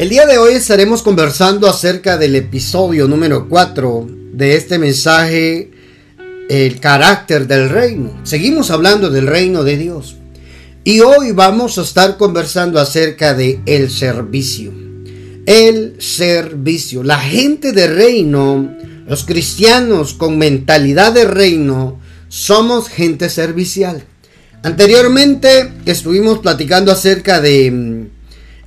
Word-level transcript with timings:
El 0.00 0.08
día 0.08 0.24
de 0.24 0.38
hoy 0.38 0.54
estaremos 0.54 1.02
conversando 1.02 1.68
acerca 1.68 2.16
del 2.16 2.34
episodio 2.34 3.06
número 3.06 3.50
4 3.50 4.08
de 4.32 4.56
este 4.56 4.78
mensaje, 4.78 5.72
el 6.48 6.80
carácter 6.80 7.46
del 7.46 7.68
reino. 7.68 8.18
Seguimos 8.22 8.70
hablando 8.70 9.10
del 9.10 9.26
reino 9.26 9.62
de 9.62 9.76
Dios. 9.76 10.16
Y 10.84 11.00
hoy 11.00 11.32
vamos 11.32 11.76
a 11.76 11.82
estar 11.82 12.16
conversando 12.16 12.80
acerca 12.80 13.34
de 13.34 13.60
el 13.66 13.90
servicio. 13.90 14.72
El 15.44 15.96
servicio. 15.98 17.02
La 17.02 17.18
gente 17.18 17.72
de 17.72 17.86
reino, 17.86 18.74
los 19.06 19.24
cristianos 19.24 20.14
con 20.14 20.38
mentalidad 20.38 21.12
de 21.12 21.26
reino, 21.26 22.00
somos 22.28 22.88
gente 22.88 23.28
servicial. 23.28 24.02
Anteriormente 24.62 25.70
estuvimos 25.84 26.38
platicando 26.38 26.90
acerca 26.90 27.42
de 27.42 27.70
mm, 27.70 28.19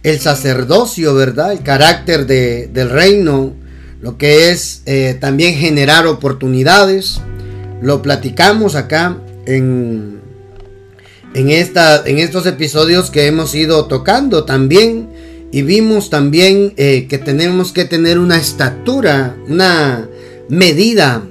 el 0.03 0.20
sacerdocio, 0.20 1.16
¿verdad? 1.16 1.53
El 1.53 1.63
carácter 1.63 2.27
del 2.27 2.89
reino, 2.89 3.53
lo 4.02 4.17
que 4.17 4.52
es 4.52 4.84
eh, 4.85 5.17
también 5.20 5.55
generar 5.55 6.05
oportunidades. 6.07 7.21
Lo 7.81 8.02
platicamos 8.02 8.76
acá 8.76 9.17
en, 9.45 10.20
en, 11.34 11.49
esta, 11.49 12.03
en 12.05 12.20
estos 12.20 12.45
episodios 12.45 13.09
que 13.09 13.27
hemos 13.27 13.55
ido 13.55 13.85
tocando 13.85 14.43
también. 14.43 15.09
Y 15.52 15.62
vimos 15.62 16.09
también 16.09 16.73
eh, 16.77 17.05
que 17.07 17.20
tenemos 17.20 17.71
que 17.71 17.85
tener 17.85 18.17
una 18.17 18.38
estatura, 18.38 19.38
una 19.48 20.09
medida 20.49 21.23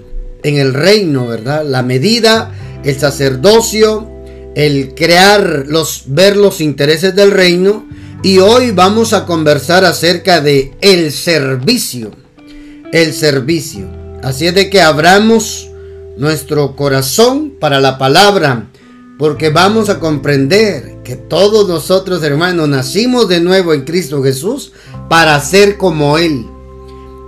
en 0.45 0.57
el 0.57 0.75
reino, 0.75 1.27
¿verdad? 1.27 1.65
La 1.67 1.83
medida, 1.83 2.53
el 2.84 2.98
sacerdocio, 2.98 4.09
el 4.55 4.95
crear 4.95 5.65
los, 5.67 6.05
ver 6.06 6.37
los 6.37 6.61
intereses 6.61 7.17
del 7.17 7.33
reino 7.33 7.84
y 8.23 8.39
hoy 8.39 8.70
vamos 8.70 9.12
a 9.12 9.27
conversar 9.27 9.84
acerca 9.84 10.41
de 10.41 10.73
el 10.81 11.11
servicio. 11.11 12.12
El 12.92 13.12
servicio. 13.12 13.89
Así 14.23 14.47
es 14.47 14.55
de 14.55 14.70
que 14.70 14.81
abramos 14.81 15.69
nuestro 16.17 16.77
corazón 16.77 17.55
para 17.59 17.81
la 17.81 17.98
palabra, 17.98 18.70
porque 19.19 19.50
vamos 19.50 19.89
a 19.89 19.98
comprender 19.98 20.98
que 21.03 21.17
todos 21.17 21.69
nosotros, 21.69 22.23
hermanos, 22.23 22.69
nacimos 22.69 23.28
de 23.28 23.41
nuevo 23.41 23.75
en 23.75 23.84
Cristo 23.84 24.23
Jesús 24.23 24.73
para 25.09 25.41
ser 25.41 25.77
como 25.77 26.19
Él. 26.19 26.47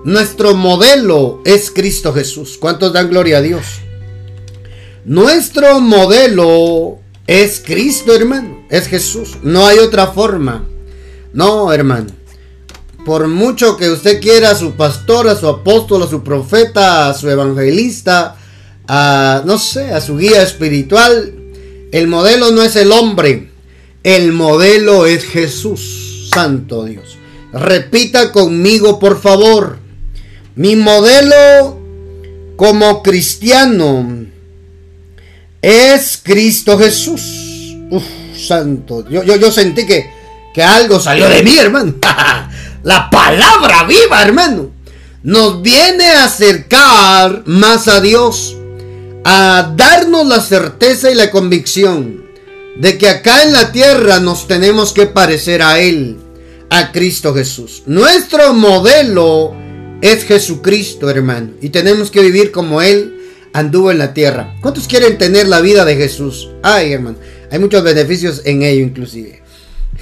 Nuestro 0.04 0.54
modelo 0.54 1.40
es 1.44 1.70
Cristo 1.70 2.12
Jesús. 2.12 2.56
¿Cuántos 2.60 2.92
dan 2.92 3.10
gloria 3.10 3.38
a 3.38 3.40
Dios? 3.40 3.64
Nuestro 5.04 5.80
modelo 5.80 6.98
es 7.26 7.60
Cristo, 7.64 8.14
hermano. 8.14 8.64
Es 8.70 8.86
Jesús. 8.86 9.38
No 9.42 9.66
hay 9.66 9.78
otra 9.78 10.08
forma. 10.08 10.68
No, 11.34 11.72
hermano. 11.72 12.06
Por 13.04 13.26
mucho 13.28 13.76
que 13.76 13.90
usted 13.90 14.20
quiera 14.20 14.52
a 14.52 14.54
su 14.54 14.72
pastor, 14.72 15.28
a 15.28 15.36
su 15.36 15.48
apóstol, 15.48 16.04
a 16.04 16.06
su 16.06 16.22
profeta, 16.22 17.10
a 17.10 17.14
su 17.14 17.28
evangelista, 17.28 18.36
a, 18.86 19.42
no 19.44 19.58
sé, 19.58 19.92
a 19.92 20.00
su 20.00 20.16
guía 20.16 20.42
espiritual, 20.42 21.34
el 21.92 22.06
modelo 22.06 22.50
no 22.52 22.62
es 22.62 22.76
el 22.76 22.92
hombre. 22.92 23.50
El 24.04 24.32
modelo 24.32 25.06
es 25.06 25.24
Jesús, 25.24 26.30
Santo 26.32 26.84
Dios. 26.84 27.18
Repita 27.52 28.32
conmigo, 28.32 28.98
por 28.98 29.20
favor. 29.20 29.78
Mi 30.54 30.76
modelo 30.76 31.78
como 32.56 33.02
cristiano 33.02 34.26
es 35.60 36.20
Cristo 36.22 36.78
Jesús. 36.78 37.76
Uf, 37.90 38.04
santo. 38.36 39.08
Yo, 39.08 39.24
yo, 39.24 39.36
yo 39.36 39.50
sentí 39.50 39.84
que 39.84 40.13
que 40.54 40.62
algo 40.62 41.00
salió 41.00 41.28
de 41.28 41.42
mí, 41.42 41.58
hermano. 41.58 41.94
La 42.84 43.10
palabra 43.10 43.84
viva, 43.84 44.22
hermano. 44.22 44.70
Nos 45.24 45.60
viene 45.62 46.06
a 46.06 46.24
acercar 46.24 47.42
más 47.46 47.88
a 47.88 48.00
Dios. 48.00 48.56
A 49.24 49.72
darnos 49.74 50.26
la 50.26 50.40
certeza 50.42 51.10
y 51.10 51.14
la 51.14 51.30
convicción 51.30 52.26
de 52.76 52.98
que 52.98 53.08
acá 53.08 53.42
en 53.42 53.52
la 53.52 53.72
tierra 53.72 54.20
nos 54.20 54.46
tenemos 54.46 54.92
que 54.92 55.06
parecer 55.06 55.62
a 55.62 55.80
Él, 55.80 56.18
a 56.68 56.92
Cristo 56.92 57.32
Jesús. 57.34 57.84
Nuestro 57.86 58.52
modelo 58.52 59.54
es 60.02 60.24
Jesucristo, 60.24 61.08
hermano. 61.08 61.52
Y 61.62 61.70
tenemos 61.70 62.10
que 62.10 62.20
vivir 62.20 62.52
como 62.52 62.82
Él 62.82 63.16
anduvo 63.54 63.90
en 63.90 63.96
la 63.96 64.12
tierra. 64.12 64.54
¿Cuántos 64.60 64.86
quieren 64.86 65.16
tener 65.16 65.48
la 65.48 65.62
vida 65.62 65.86
de 65.86 65.96
Jesús? 65.96 66.50
Ay, 66.62 66.92
hermano. 66.92 67.16
Hay 67.50 67.58
muchos 67.58 67.82
beneficios 67.82 68.42
en 68.44 68.62
ello 68.62 68.82
inclusive. 68.82 69.43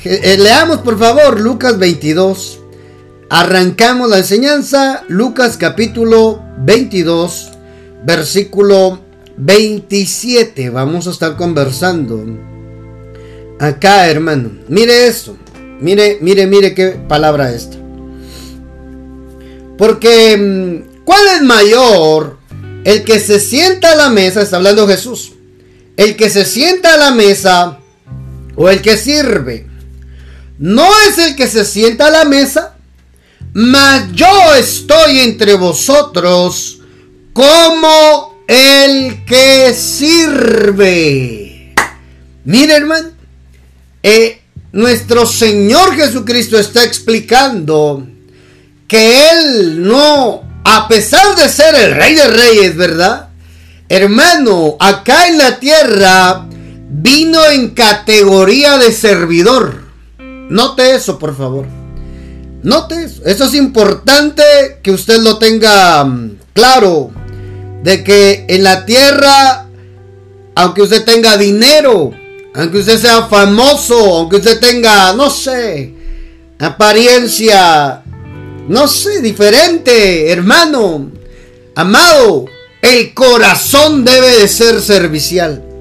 Eh, 0.05 0.37
leamos 0.39 0.79
por 0.79 0.99
favor 0.99 1.41
Lucas 1.41 1.79
22. 1.79 2.61
Arrancamos 3.31 4.11
la 4.11 4.19
enseñanza. 4.19 5.05
Lucas 5.09 5.57
capítulo 5.57 6.43
22, 6.59 7.53
versículo 8.05 9.01
27. 9.37 10.71
Vamos 10.71 11.07
a 11.07 11.11
estar 11.11 11.37
conversando. 11.37 12.25
Acá, 13.61 14.09
hermano. 14.09 14.51
Mire 14.69 15.07
esto. 15.07 15.37
Mire, 15.81 16.19
mire, 16.21 16.47
mire 16.47 16.75
qué 16.75 16.89
palabra 16.91 17.53
esta. 17.53 17.77
Porque, 19.79 20.37
mm, 20.37 21.05
¿cuál 21.05 21.27
es 21.37 21.43
mayor? 21.43 22.39
El 22.85 23.05
que 23.05 23.21
se 23.21 23.39
sienta 23.39 23.93
a 23.93 23.97
la 23.97 24.11
mesa, 24.11 24.43
está 24.43 24.57
hablando 24.57 24.89
Jesús. 24.89 25.33
El 25.97 26.17
que 26.17 26.31
se 26.31 26.45
sienta 26.45 26.95
a 26.95 26.99
la 26.99 27.13
mesa 27.13 27.79
o 28.57 28.69
el 28.69 28.83
que 28.83 28.97
sirve 28.97 29.72
no 30.63 30.89
es 31.09 31.19
el 31.19 31.35
que 31.35 31.49
se 31.49 31.65
sienta 31.65 32.07
a 32.07 32.11
la 32.11 32.25
mesa, 32.25 32.77
mas 33.53 34.13
yo 34.13 34.55
estoy 34.55 35.19
entre 35.19 35.55
vosotros 35.55 36.79
como 37.33 38.45
el 38.47 39.25
que 39.25 39.75
sirve. 39.75 41.75
Mire, 42.45 42.77
hermano, 42.77 43.09
eh, 44.05 44.41
nuestro 44.71 45.27
Señor 45.27 45.97
Jesucristo 45.97 46.57
está 46.57 46.85
explicando 46.85 48.07
que 48.87 49.31
Él 49.31 49.83
no, 49.83 50.43
a 50.65 50.87
pesar 50.87 51.35
de 51.35 51.49
ser 51.49 51.75
el 51.75 51.97
Rey 51.97 52.15
de 52.15 52.29
Reyes, 52.29 52.77
¿verdad? 52.77 53.31
Hermano, 53.89 54.77
acá 54.79 55.27
en 55.27 55.39
la 55.39 55.59
tierra 55.59 56.47
vino 56.89 57.45
en 57.47 57.71
categoría 57.71 58.79
de 58.79 58.93
servidor. 58.93 59.82
Note 60.49 60.95
eso, 60.95 61.19
por 61.19 61.37
favor. 61.37 61.67
Note 62.63 63.05
eso. 63.05 63.23
Eso 63.25 63.45
es 63.45 63.55
importante 63.55 64.43
que 64.83 64.91
usted 64.91 65.19
lo 65.21 65.39
tenga 65.39 66.05
mm, 66.05 66.39
claro. 66.53 67.11
De 67.83 68.05
que 68.05 68.45
en 68.49 68.63
la 68.63 68.85
tierra, 68.87 69.67
aunque 70.55 70.83
usted 70.83 71.05
tenga 71.05 71.37
dinero, 71.37 72.13
aunque 72.55 72.79
usted 72.79 72.99
sea 72.99 73.27
famoso, 73.27 73.97
aunque 74.19 74.37
usted 74.37 74.61
tenga, 74.61 75.13
no 75.15 75.31
sé, 75.31 75.95
apariencia, 76.59 78.03
no 78.69 78.87
sé, 78.87 79.21
diferente, 79.21 80.31
hermano, 80.31 81.11
amado, 81.75 82.47
el 82.83 83.15
corazón 83.15 84.05
debe 84.05 84.39
de 84.39 84.49
ser 84.49 84.81
servicial. 84.81 85.72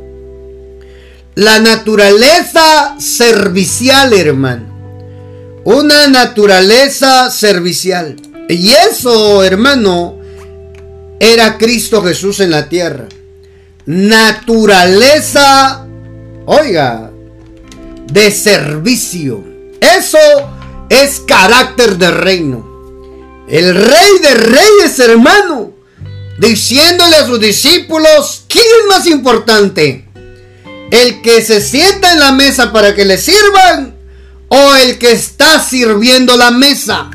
La 1.35 1.59
naturaleza 1.59 2.95
servicial, 2.99 4.11
hermano. 4.11 5.61
Una 5.63 6.09
naturaleza 6.09 7.31
servicial. 7.31 8.17
Y 8.49 8.71
eso, 8.71 9.41
hermano, 9.41 10.19
era 11.21 11.57
Cristo 11.57 12.03
Jesús 12.03 12.41
en 12.41 12.51
la 12.51 12.67
tierra. 12.67 13.07
Naturaleza, 13.85 14.27
oiga, 16.45 17.11
de 18.11 18.31
servicio. 18.31 19.41
Eso 19.79 20.17
es 20.89 21.21
carácter 21.21 21.97
de 21.97 22.11
reino. 22.11 22.67
El 23.47 23.73
rey 23.73 24.19
de 24.21 24.33
reyes, 24.33 24.99
hermano, 24.99 25.71
diciéndole 26.39 27.15
a 27.15 27.25
sus 27.25 27.39
discípulos, 27.39 28.43
¿quién 28.49 28.65
es 28.81 28.87
más 28.89 29.07
importante? 29.07 30.10
El 30.91 31.21
que 31.21 31.41
se 31.41 31.61
sienta 31.61 32.11
en 32.11 32.19
la 32.19 32.33
mesa 32.33 32.71
para 32.71 32.93
que 32.93 33.05
le 33.05 33.17
sirvan 33.17 33.95
o 34.49 34.75
el 34.75 34.99
que 34.99 35.13
está 35.13 35.63
sirviendo 35.63 36.35
la 36.35 36.51
mesa. 36.51 37.09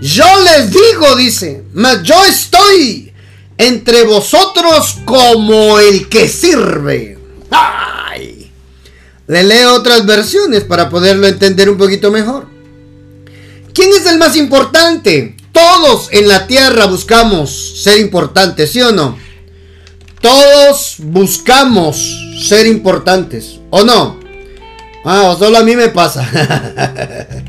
Yo 0.00 0.24
les 0.42 0.70
digo, 0.70 1.14
dice, 1.16 1.62
mas 1.74 2.02
yo 2.02 2.24
estoy 2.24 3.12
entre 3.58 4.04
vosotros 4.04 4.96
como 5.04 5.78
el 5.78 6.08
que 6.08 6.26
sirve. 6.26 7.18
¡Ay! 7.50 8.50
Le 9.26 9.42
leo 9.44 9.74
otras 9.74 10.04
versiones 10.06 10.64
para 10.64 10.88
poderlo 10.88 11.26
entender 11.26 11.68
un 11.68 11.76
poquito 11.76 12.10
mejor. 12.10 12.48
¿Quién 13.74 13.90
es 13.90 14.06
el 14.06 14.18
más 14.18 14.34
importante? 14.36 15.36
Todos 15.52 16.08
en 16.12 16.28
la 16.28 16.46
tierra 16.46 16.86
buscamos 16.86 17.82
ser 17.82 17.98
importantes, 17.98 18.72
¿sí 18.72 18.80
o 18.80 18.90
no? 18.90 19.18
Todos 20.20 20.96
buscamos 20.98 22.21
ser 22.42 22.66
importantes, 22.66 23.60
¿o 23.70 23.84
no? 23.84 24.20
Ah, 25.04 25.30
o 25.30 25.38
solo 25.38 25.58
a 25.58 25.62
mí 25.62 25.76
me 25.76 25.88
pasa. 25.88 26.26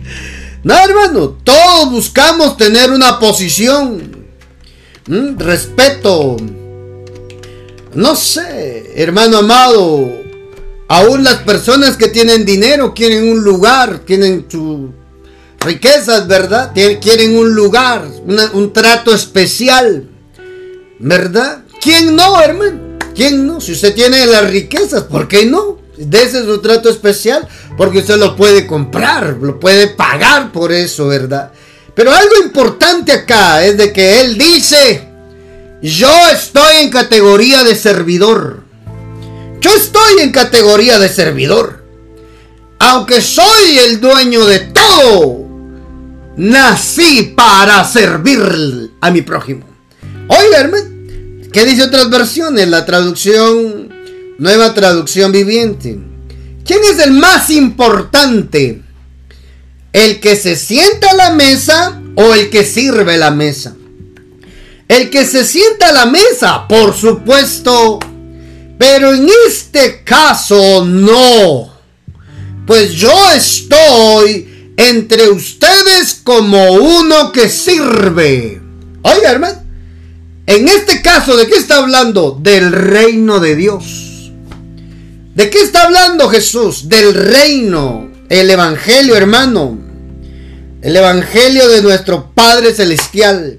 No, 0.63 0.75
hermano, 0.75 1.37
todos 1.43 1.91
buscamos 1.91 2.55
tener 2.55 2.89
una 2.89 3.19
posición, 3.19 4.15
respeto. 5.37 6.37
No 7.93 8.15
sé, 8.15 8.93
hermano 8.95 9.39
amado, 9.39 10.09
aún 10.87 11.25
las 11.25 11.39
personas 11.39 11.97
que 11.97 12.07
tienen 12.07 12.45
dinero 12.45 12.93
quieren 12.93 13.29
un 13.29 13.43
lugar, 13.43 13.99
tienen 14.05 14.45
sus 14.49 14.91
riquezas, 15.59 16.27
¿verdad? 16.27 16.71
Quieren 16.73 17.35
un 17.35 17.53
lugar, 17.53 18.07
un 18.53 18.71
trato 18.71 19.13
especial, 19.13 20.07
¿verdad? 20.97 21.65
¿Quién 21.81 22.15
no, 22.15 22.41
hermano? 22.41 22.82
¿Quién 23.15 23.45
no? 23.45 23.61
Si 23.61 23.73
usted 23.73 23.93
tiene 23.93 24.25
las 24.25 24.49
riquezas, 24.49 25.03
¿por 25.03 25.27
qué 25.27 25.45
no? 25.45 25.77
Dese 25.97 26.43
su 26.43 26.59
trato 26.59 26.89
especial 26.89 27.47
porque 27.77 27.99
usted 27.99 28.17
lo 28.17 28.35
puede 28.35 28.65
comprar, 28.65 29.37
lo 29.39 29.59
puede 29.59 29.87
pagar 29.87 30.51
por 30.51 30.71
eso, 30.71 31.07
¿verdad? 31.07 31.51
Pero 31.95 32.11
algo 32.11 32.43
importante 32.43 33.11
acá 33.11 33.63
es 33.63 33.77
de 33.77 33.93
que 33.93 34.21
él 34.21 34.37
dice, 34.37 35.07
yo 35.81 36.11
estoy 36.31 36.77
en 36.77 36.89
categoría 36.89 37.63
de 37.63 37.75
servidor. 37.75 38.63
Yo 39.61 39.69
estoy 39.75 40.21
en 40.21 40.31
categoría 40.31 40.97
de 40.97 41.09
servidor. 41.09 41.83
Aunque 42.79 43.21
soy 43.21 43.77
el 43.77 44.01
dueño 44.01 44.45
de 44.45 44.59
todo, 44.59 45.47
nací 46.35 47.33
para 47.35 47.85
servir 47.85 48.91
a 48.99 49.11
mi 49.11 49.21
prójimo. 49.21 49.65
Oiga, 50.27 50.59
hermano, 50.59 50.92
¿qué 51.53 51.65
dice 51.65 51.83
otras 51.83 52.09
versiones? 52.09 52.67
La 52.67 52.85
traducción 52.85 53.93
Nueva 54.37 54.73
traducción 54.73 55.31
viviente. 55.31 55.99
¿Quién 56.65 56.79
es 56.83 56.99
el 56.99 57.11
más 57.11 57.49
importante? 57.49 58.81
¿El 59.91 60.19
que 60.19 60.35
se 60.35 60.55
sienta 60.55 61.11
a 61.11 61.15
la 61.15 61.31
mesa 61.31 62.01
o 62.15 62.33
el 62.33 62.49
que 62.49 62.65
sirve 62.65 63.17
la 63.17 63.29
mesa? 63.29 63.75
El 64.87 65.09
que 65.09 65.25
se 65.25 65.45
sienta 65.45 65.89
a 65.89 65.93
la 65.93 66.05
mesa, 66.07 66.67
por 66.67 66.95
supuesto. 66.95 67.99
Pero 68.79 69.13
en 69.13 69.29
este 69.47 70.03
caso 70.03 70.83
no. 70.83 71.71
Pues 72.65 72.91
yo 72.93 73.13
estoy 73.31 74.73
entre 74.75 75.29
ustedes 75.29 76.19
como 76.23 76.73
uno 76.73 77.31
que 77.31 77.49
sirve. 77.49 78.61
Oiga, 79.03 79.31
hermano. 79.31 79.62
En 80.45 80.67
este 80.67 81.01
caso, 81.01 81.37
¿de 81.37 81.47
qué 81.47 81.55
está 81.55 81.77
hablando? 81.77 82.37
Del 82.39 82.71
reino 82.71 83.39
de 83.39 83.55
Dios. 83.55 84.31
¿De 85.35 85.49
qué 85.49 85.61
está 85.61 85.83
hablando 85.83 86.29
Jesús? 86.29 86.89
Del 86.89 87.13
reino, 87.13 88.11
el 88.29 88.49
Evangelio, 88.49 89.15
hermano. 89.15 89.77
El 90.81 90.95
Evangelio 90.97 91.69
de 91.69 91.81
nuestro 91.81 92.31
Padre 92.35 92.73
Celestial. 92.73 93.57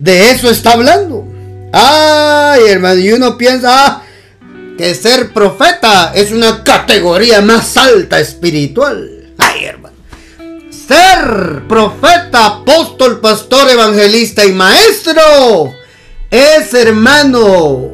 De 0.00 0.30
eso 0.30 0.50
está 0.50 0.72
hablando. 0.72 1.26
Ay, 1.72 2.62
hermano, 2.66 2.98
y 2.98 3.12
uno 3.12 3.38
piensa 3.38 3.86
ah, 3.86 4.02
que 4.76 4.94
ser 4.96 5.32
profeta 5.32 6.10
es 6.12 6.32
una 6.32 6.64
categoría 6.64 7.40
más 7.40 7.76
alta 7.76 8.18
espiritual. 8.18 9.28
Ay, 9.38 9.64
hermano. 9.64 9.94
Ser 10.70 11.68
profeta, 11.68 12.46
apóstol, 12.46 13.20
pastor, 13.20 13.70
evangelista 13.70 14.44
y 14.44 14.52
maestro 14.52 15.72
es, 16.30 16.72
hermano, 16.74 17.90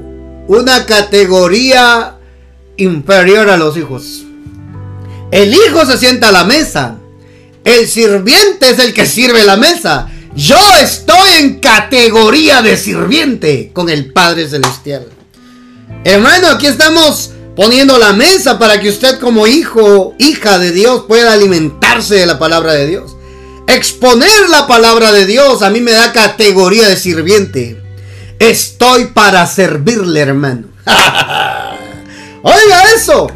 una 0.47 0.87
categoría 0.87 2.19
inferior 2.77 3.49
a 3.49 3.56
los 3.56 3.77
hijos. 3.77 4.25
El 5.31 5.53
hijo 5.55 5.85
se 5.87 5.99
sienta 5.99 6.29
a 6.29 6.33
la 6.33 6.44
mesa. 6.44 6.99
El 7.65 7.88
sirviente 7.88 8.71
es 8.71 8.79
el 8.79 8.94
que 8.94 9.06
sirve 9.06 9.43
la 9.44 9.56
mesa. 9.56 10.09
Yo 10.37 10.59
estoy 10.81 11.31
en 11.38 11.61
categoría 11.61 12.62
de 12.62 12.77
sirviente 12.77 13.71
con 13.73 13.88
el 13.88 14.12
Padre 14.12 14.49
Celestial. 14.49 15.09
Hermano, 16.05 16.49
aquí 16.49 16.67
estamos 16.67 17.31
poniendo 17.56 17.99
la 17.99 18.12
mesa 18.12 18.59
para 18.59 18.79
que 18.79 18.91
usted 18.91 19.19
como 19.19 19.47
hijo, 19.47 20.15
hija 20.19 20.59
de 20.59 20.73
Dios 20.73 21.05
pueda 21.09 21.32
alimentarse 21.32 22.17
de 22.17 22.27
la 22.27 22.39
palabra 22.39 22.75
de 22.75 22.87
Dios. 22.87 23.17
Exponer 23.67 24.49
la 24.50 24.67
palabra 24.67 25.11
de 25.11 25.27
Dios 25.27 25.62
a 25.62 25.71
mí 25.71 25.81
me 25.81 25.93
da 25.93 26.12
categoría 26.12 26.87
de 26.87 26.97
sirviente. 26.97 27.86
Estoy 28.38 29.06
para 29.06 29.47
servirle, 29.47 30.21
hermano. 30.21 30.69
Oiga 32.43 32.83
eso. 32.94 33.29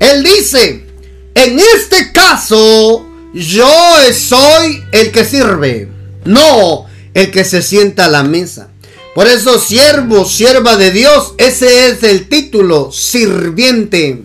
Él 0.00 0.22
dice, 0.24 0.86
en 1.34 1.58
este 1.58 2.12
caso, 2.12 3.06
yo 3.32 3.70
soy 4.12 4.82
el 4.92 5.12
que 5.12 5.24
sirve, 5.24 5.88
no 6.24 6.86
el 7.14 7.30
que 7.30 7.44
se 7.44 7.62
sienta 7.62 8.06
a 8.06 8.10
la 8.10 8.22
mesa. 8.22 8.68
Por 9.14 9.26
eso, 9.26 9.58
siervo, 9.58 10.24
sierva 10.24 10.76
de 10.76 10.90
Dios, 10.92 11.34
ese 11.36 11.88
es 11.88 12.02
el 12.02 12.28
título, 12.28 12.90
sirviente. 12.92 14.22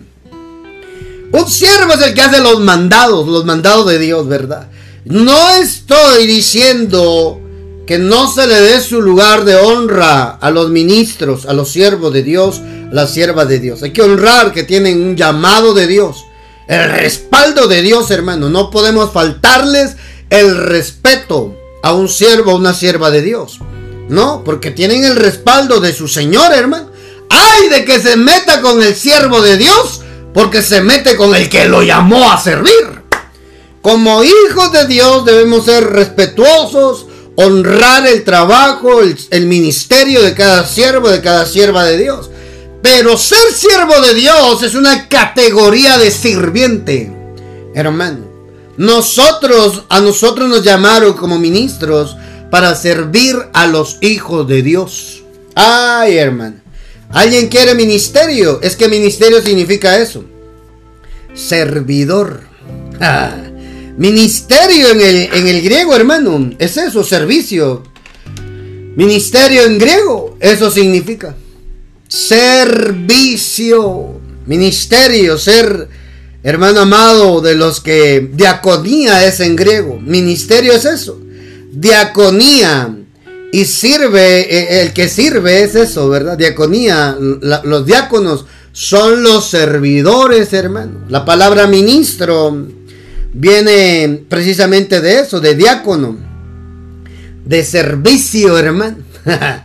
Un 1.32 1.50
siervo 1.50 1.92
es 1.94 2.02
el 2.02 2.14
que 2.14 2.22
hace 2.22 2.40
los 2.40 2.60
mandados, 2.60 3.26
los 3.26 3.44
mandados 3.44 3.86
de 3.88 3.98
Dios, 3.98 4.26
¿verdad? 4.28 4.68
No 5.04 5.50
estoy 5.50 6.26
diciendo 6.26 7.40
que 7.86 7.98
no 7.98 8.28
se 8.30 8.46
le 8.46 8.60
dé 8.60 8.80
su 8.80 9.00
lugar 9.00 9.44
de 9.44 9.54
honra 9.54 10.30
a 10.30 10.50
los 10.50 10.70
ministros, 10.70 11.46
a 11.46 11.52
los 11.52 11.70
siervos 11.70 12.12
de 12.12 12.22
Dios, 12.22 12.60
la 12.90 13.06
sierva 13.06 13.44
de 13.44 13.60
Dios. 13.60 13.82
Hay 13.82 13.92
que 13.92 14.02
honrar 14.02 14.52
que 14.52 14.64
tienen 14.64 15.00
un 15.00 15.16
llamado 15.16 15.72
de 15.72 15.86
Dios. 15.86 16.24
El 16.66 16.90
respaldo 16.90 17.68
de 17.68 17.82
Dios, 17.82 18.10
hermano. 18.10 18.48
No 18.48 18.70
podemos 18.70 19.12
faltarles 19.12 19.96
el 20.30 20.56
respeto 20.56 21.56
a 21.82 21.92
un 21.92 22.08
siervo 22.08 22.52
o 22.52 22.56
una 22.56 22.74
sierva 22.74 23.10
de 23.10 23.22
Dios. 23.22 23.60
No, 24.08 24.42
porque 24.44 24.72
tienen 24.72 25.04
el 25.04 25.14
respaldo 25.14 25.78
de 25.80 25.92
su 25.92 26.08
Señor, 26.08 26.52
hermano. 26.52 26.90
¡Ay 27.30 27.68
de 27.68 27.84
que 27.84 28.00
se 28.00 28.16
meta 28.16 28.60
con 28.62 28.82
el 28.82 28.94
siervo 28.94 29.40
de 29.40 29.56
Dios! 29.56 30.02
Porque 30.34 30.62
se 30.62 30.80
mete 30.80 31.16
con 31.16 31.34
el 31.34 31.48
que 31.48 31.66
lo 31.66 31.82
llamó 31.82 32.30
a 32.30 32.40
servir. 32.40 33.02
Como 33.80 34.24
hijos 34.24 34.72
de 34.72 34.86
Dios 34.86 35.24
debemos 35.24 35.64
ser 35.64 35.84
respetuosos, 35.84 37.05
honrar 37.36 38.06
el 38.06 38.24
trabajo, 38.24 39.00
el, 39.30 39.46
ministerio 39.46 40.22
de 40.22 40.34
cada 40.34 40.66
siervo, 40.66 41.08
de 41.08 41.20
cada 41.20 41.46
sierva 41.46 41.84
de 41.84 41.98
Dios. 41.98 42.30
Pero 42.82 43.16
ser 43.16 43.52
siervo 43.54 44.00
de 44.00 44.14
Dios 44.14 44.62
es 44.62 44.74
una 44.74 45.08
categoría 45.08 45.98
de 45.98 46.10
sirviente. 46.10 47.12
Hermano, 47.74 48.24
nosotros, 48.76 49.84
a 49.88 50.00
nosotros 50.00 50.48
nos 50.48 50.62
llamaron 50.62 51.14
como 51.14 51.38
ministros 51.38 52.16
para 52.50 52.74
servir 52.74 53.36
a 53.52 53.66
los 53.66 53.98
hijos 54.00 54.46
de 54.48 54.62
Dios. 54.62 55.22
Ay, 55.54 56.16
hermano. 56.16 56.56
¿Alguien 57.10 57.48
quiere 57.48 57.74
ministerio? 57.74 58.60
Es 58.62 58.76
que 58.76 58.88
ministerio 58.88 59.40
significa 59.42 59.98
eso. 59.98 60.24
Servidor. 61.34 62.44
Ah, 62.98 63.36
ministerio 63.96 64.90
en 64.90 65.00
el, 65.00 65.28
en 65.32 65.46
el 65.48 65.62
griego, 65.62 65.94
hermano. 65.94 66.50
Es 66.58 66.76
eso, 66.76 67.02
servicio. 67.04 67.82
Ministerio 68.96 69.64
en 69.64 69.78
griego, 69.78 70.36
eso 70.40 70.70
significa. 70.70 71.34
Servicio, 72.08 73.40
ministerio, 74.46 75.36
ser 75.36 75.88
hermano 76.42 76.80
amado 76.80 77.40
de 77.40 77.56
los 77.56 77.80
que 77.80 78.30
diaconía 78.32 79.26
es 79.26 79.40
en 79.40 79.56
griego. 79.56 79.98
Ministerio 80.00 80.72
es 80.72 80.84
eso. 80.84 81.20
Diaconía. 81.72 82.96
Y 83.52 83.64
sirve, 83.64 84.40
eh, 84.40 84.82
el 84.82 84.92
que 84.92 85.08
sirve 85.08 85.62
es 85.62 85.74
eso, 85.74 86.08
¿verdad? 86.08 86.38
Diaconía. 86.38 87.16
los 87.20 87.84
diáconos 87.86 88.46
son 88.72 89.22
los 89.22 89.48
servidores, 89.48 90.52
hermano. 90.52 91.00
La 91.08 91.24
palabra 91.24 91.66
ministro 91.66 92.66
viene 93.38 94.22
precisamente 94.28 95.00
de 95.00 95.20
eso, 95.20 95.40
de 95.40 95.54
diácono. 95.54 96.16
De 97.44 97.64
servicio, 97.64 98.58
hermano. 98.58 98.98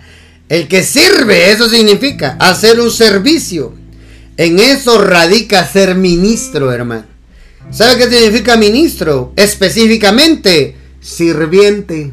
El 0.50 0.68
que 0.68 0.84
sirve, 0.84 1.52
eso 1.52 1.70
significa 1.70 2.36
hacer 2.40 2.80
un 2.80 2.92
servicio. 2.92 3.74
En 4.36 4.60
eso 4.60 5.02
radica 5.02 5.66
ser 5.66 5.96
ministro, 5.96 6.72
hermano. 6.72 7.06
¿Sabe 7.72 7.98
qué 7.98 8.10
significa 8.10 8.58
ministro? 8.58 9.32
Específicamente, 9.38 10.76
sirviente. 11.00 12.12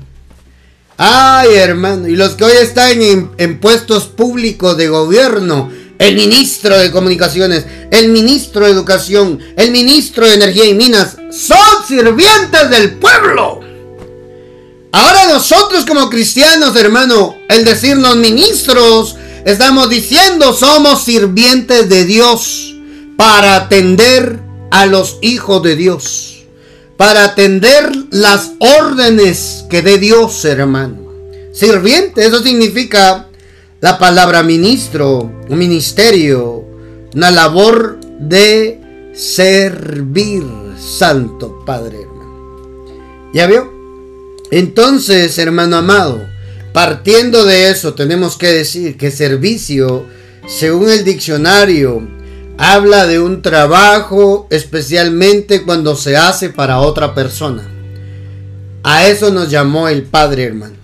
Ay, 0.96 1.54
hermano, 1.54 2.06
y 2.06 2.14
los 2.14 2.34
que 2.34 2.44
hoy 2.44 2.56
están 2.60 3.00
en, 3.02 3.60
puestos 3.60 4.06
públicos 4.06 4.76
de 4.76 4.88
gobierno, 4.88 5.70
el 5.98 6.14
ministro 6.14 6.78
de 6.78 6.90
comunicaciones, 6.90 7.64
el 7.90 8.10
ministro 8.10 8.64
de 8.64 8.72
educación, 8.72 9.40
el 9.56 9.70
ministro 9.72 10.26
de 10.26 10.34
energía 10.34 10.64
y 10.66 10.74
minas, 10.74 11.16
son 11.30 11.86
sirvientes 11.86 12.70
del 12.70 12.92
pueblo. 12.94 13.60
Ahora 14.92 15.28
nosotros 15.28 15.84
como 15.84 16.08
cristianos, 16.08 16.74
hermano, 16.76 17.36
el 17.48 17.64
decirnos 17.64 18.16
ministros, 18.16 19.16
estamos 19.44 19.90
diciendo 19.90 20.54
somos 20.54 21.04
sirvientes 21.04 21.88
de 21.88 22.04
Dios 22.04 22.74
para 23.16 23.56
atender 23.56 24.38
a 24.70 24.86
los 24.86 25.18
hijos 25.20 25.62
de 25.62 25.76
Dios. 25.76 26.34
para 26.98 27.22
atender 27.22 27.92
las 28.10 28.50
órdenes 28.58 29.64
que 29.70 29.82
dé 29.82 29.98
Dios, 29.98 30.44
hermano. 30.44 30.96
Sirviente, 31.52 32.26
eso 32.26 32.42
significa 32.42 33.27
la 33.80 33.98
palabra 33.98 34.42
ministro, 34.42 35.30
un 35.48 35.58
ministerio, 35.58 36.64
una 37.14 37.30
labor 37.30 38.00
de 38.18 39.12
servir, 39.14 40.42
Santo 40.76 41.62
Padre, 41.64 42.02
hermano. 42.02 42.84
¿Ya 43.32 43.46
vio? 43.46 43.72
Entonces, 44.50 45.38
hermano 45.38 45.76
amado, 45.76 46.26
partiendo 46.72 47.44
de 47.44 47.70
eso, 47.70 47.94
tenemos 47.94 48.36
que 48.36 48.48
decir 48.48 48.96
que 48.96 49.12
servicio, 49.12 50.06
según 50.48 50.88
el 50.88 51.04
diccionario, 51.04 52.02
habla 52.56 53.06
de 53.06 53.20
un 53.20 53.42
trabajo 53.42 54.48
especialmente 54.50 55.62
cuando 55.62 55.94
se 55.94 56.16
hace 56.16 56.48
para 56.48 56.80
otra 56.80 57.14
persona. 57.14 57.62
A 58.82 59.06
eso 59.06 59.30
nos 59.30 59.50
llamó 59.50 59.88
el 59.88 60.02
Padre, 60.02 60.44
hermano. 60.44 60.77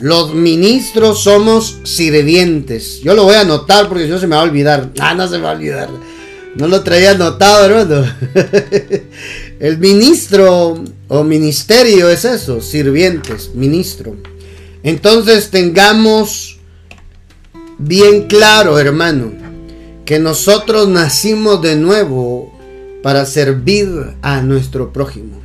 Los 0.00 0.34
ministros 0.34 1.22
somos 1.22 1.78
sirvientes. 1.84 3.00
Yo 3.02 3.14
lo 3.14 3.24
voy 3.24 3.34
a 3.34 3.40
anotar 3.40 3.88
porque 3.88 4.06
no 4.06 4.18
se 4.18 4.26
me 4.26 4.36
va 4.36 4.42
a 4.42 4.44
olvidar. 4.44 4.90
Ah, 4.98 5.14
no 5.14 5.28
se 5.28 5.36
me 5.36 5.44
va 5.44 5.50
a 5.50 5.54
olvidar. 5.54 5.90
No 6.56 6.68
lo 6.68 6.82
traía 6.82 7.12
anotado, 7.12 7.66
hermano. 7.66 8.06
el 9.60 9.78
ministro 9.78 10.82
o 11.08 11.24
ministerio 11.24 12.08
es 12.08 12.24
eso, 12.24 12.60
sirvientes, 12.60 13.54
ministro. 13.54 14.16
Entonces 14.82 15.50
tengamos 15.50 16.58
bien 17.78 18.26
claro, 18.26 18.78
hermano, 18.78 19.32
que 20.04 20.18
nosotros 20.18 20.88
nacimos 20.88 21.60
de 21.62 21.76
nuevo 21.76 22.58
para 23.02 23.26
servir 23.26 24.16
a 24.22 24.40
nuestro 24.40 24.92
prójimo. 24.92 25.40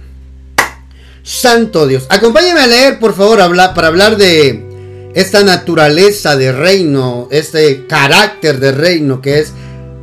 Santo 1.26 1.88
Dios. 1.88 2.06
Acompáñame 2.10 2.60
a 2.60 2.68
leer, 2.68 3.00
por 3.00 3.16
favor, 3.16 3.40
para 3.74 3.88
hablar 3.88 4.16
de 4.16 5.10
esta 5.16 5.44
naturaleza 5.44 6.38
de 6.38 6.52
reino, 6.52 7.28
este 7.32 7.88
carácter 7.88 8.60
de 8.60 8.72
reino 8.72 9.22
que 9.22 9.40
es 9.40 9.52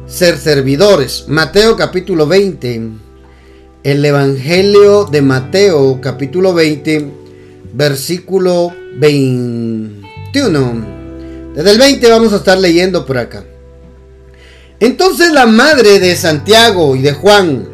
ser 0.09 0.37
servidores. 0.37 1.27
Mateo 1.29 1.77
capítulo 1.77 2.27
20. 2.27 2.89
El 3.85 4.05
Evangelio 4.05 5.05
de 5.05 5.23
Mateo 5.23 6.01
capítulo 6.01 6.55
20, 6.55 7.13
versículo 7.73 8.75
21. 8.97 11.53
Desde 11.55 11.71
el 11.71 11.79
20 11.79 12.11
vamos 12.11 12.33
a 12.33 12.39
estar 12.39 12.59
leyendo 12.59 13.07
por 13.07 13.19
acá. 13.19 13.45
Entonces 14.81 15.31
la 15.31 15.47
madre 15.47 16.01
de 16.01 16.17
Santiago 16.17 16.97
y 16.97 17.03
de 17.03 17.13
Juan, 17.13 17.69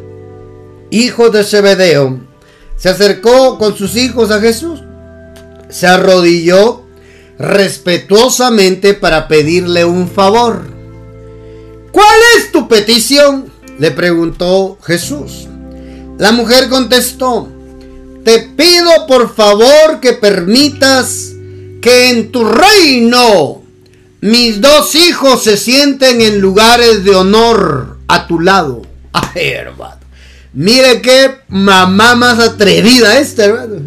hijos 0.91 1.31
de 1.31 1.43
Zebedeo, 1.43 2.28
se 2.79 2.89
acercó 2.89 3.59
con 3.59 3.77
sus 3.77 3.95
hijos 3.97 4.31
a 4.31 4.39
Jesús, 4.39 4.81
se 5.69 5.85
arrodilló 5.85 6.85
respetuosamente 7.37 8.93
para 8.93 9.27
pedirle 9.27 9.85
un 9.85 10.09
favor. 10.09 10.65
¿Cuál 11.91 12.19
es 12.37 12.51
tu 12.51 12.67
petición? 12.67 13.51
le 13.77 13.91
preguntó 13.91 14.77
Jesús. 14.83 15.47
La 16.17 16.33
mujer 16.33 16.67
contestó, 16.67 17.49
te 18.25 18.39
pido 18.39 19.07
por 19.07 19.33
favor 19.33 19.99
que 20.01 20.13
permitas 20.13 21.31
que 21.81 22.09
en 22.09 22.31
tu 22.31 22.43
reino 22.43 23.61
mis 24.21 24.59
dos 24.59 24.95
hijos 24.95 25.43
se 25.43 25.55
sienten 25.55 26.19
en 26.19 26.41
lugares 26.41 27.05
de 27.05 27.15
honor 27.15 27.99
a 28.07 28.27
tu 28.27 28.39
lado. 28.39 28.81
Ay, 29.13 29.47
hermano. 29.49 29.98
Mire 30.59 31.01
qué 31.01 31.39
mamá 31.47 32.15
más 32.15 32.37
atrevida 32.37 33.17
esta, 33.17 33.45
hermano. 33.45 33.79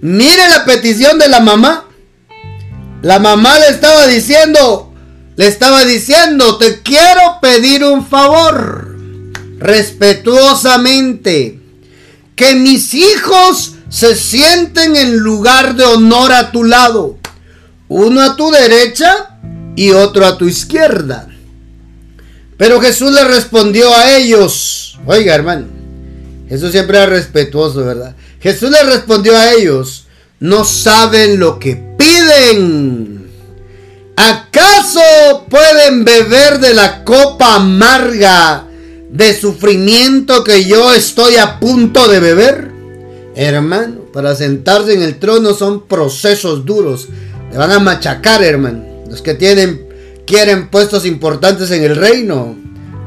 Mire 0.00 0.48
la 0.48 0.64
petición 0.64 1.20
de 1.20 1.28
la 1.28 1.38
mamá. 1.38 1.84
La 3.00 3.20
mamá 3.20 3.60
le 3.60 3.68
estaba 3.68 4.08
diciendo, 4.08 4.92
le 5.36 5.46
estaba 5.46 5.84
diciendo, 5.84 6.58
te 6.58 6.82
quiero 6.82 7.38
pedir 7.40 7.84
un 7.84 8.04
favor. 8.04 8.96
Respetuosamente. 9.60 11.60
Que 12.34 12.56
mis 12.56 12.92
hijos 12.92 13.74
se 13.88 14.16
sienten 14.16 14.96
en 14.96 15.18
lugar 15.18 15.76
de 15.76 15.84
honor 15.84 16.32
a 16.32 16.50
tu 16.50 16.64
lado. 16.64 17.18
Uno 17.86 18.20
a 18.20 18.34
tu 18.34 18.50
derecha 18.50 19.38
y 19.76 19.92
otro 19.92 20.26
a 20.26 20.38
tu 20.38 20.48
izquierda. 20.48 21.28
Pero 22.56 22.80
Jesús 22.80 23.12
le 23.12 23.22
respondió 23.22 23.94
a 23.94 24.16
ellos. 24.16 24.98
Oiga, 25.06 25.36
hermano. 25.36 25.73
Jesús 26.48 26.72
siempre 26.72 26.98
era 26.98 27.06
respetuoso, 27.06 27.84
¿verdad? 27.84 28.14
Jesús 28.40 28.70
le 28.70 28.82
respondió 28.82 29.36
a 29.36 29.52
ellos, 29.52 30.06
no 30.40 30.64
saben 30.64 31.38
lo 31.38 31.58
que 31.58 31.76
piden. 31.98 33.30
¿Acaso 34.16 35.46
pueden 35.48 36.04
beber 36.04 36.60
de 36.60 36.74
la 36.74 37.04
copa 37.04 37.56
amarga 37.56 38.64
de 39.10 39.34
sufrimiento 39.34 40.44
que 40.44 40.64
yo 40.64 40.92
estoy 40.92 41.36
a 41.36 41.58
punto 41.58 42.08
de 42.08 42.20
beber? 42.20 42.70
Hermano, 43.36 44.02
para 44.12 44.36
sentarse 44.36 44.94
en 44.94 45.02
el 45.02 45.18
trono 45.18 45.54
son 45.54 45.86
procesos 45.86 46.64
duros. 46.64 47.08
Le 47.50 47.58
van 47.58 47.72
a 47.72 47.80
machacar, 47.80 48.42
hermano. 48.42 48.84
Los 49.08 49.22
que 49.22 49.34
tienen, 49.34 49.88
quieren 50.26 50.68
puestos 50.68 51.04
importantes 51.06 51.70
en 51.70 51.82
el 51.82 51.96
reino. 51.96 52.56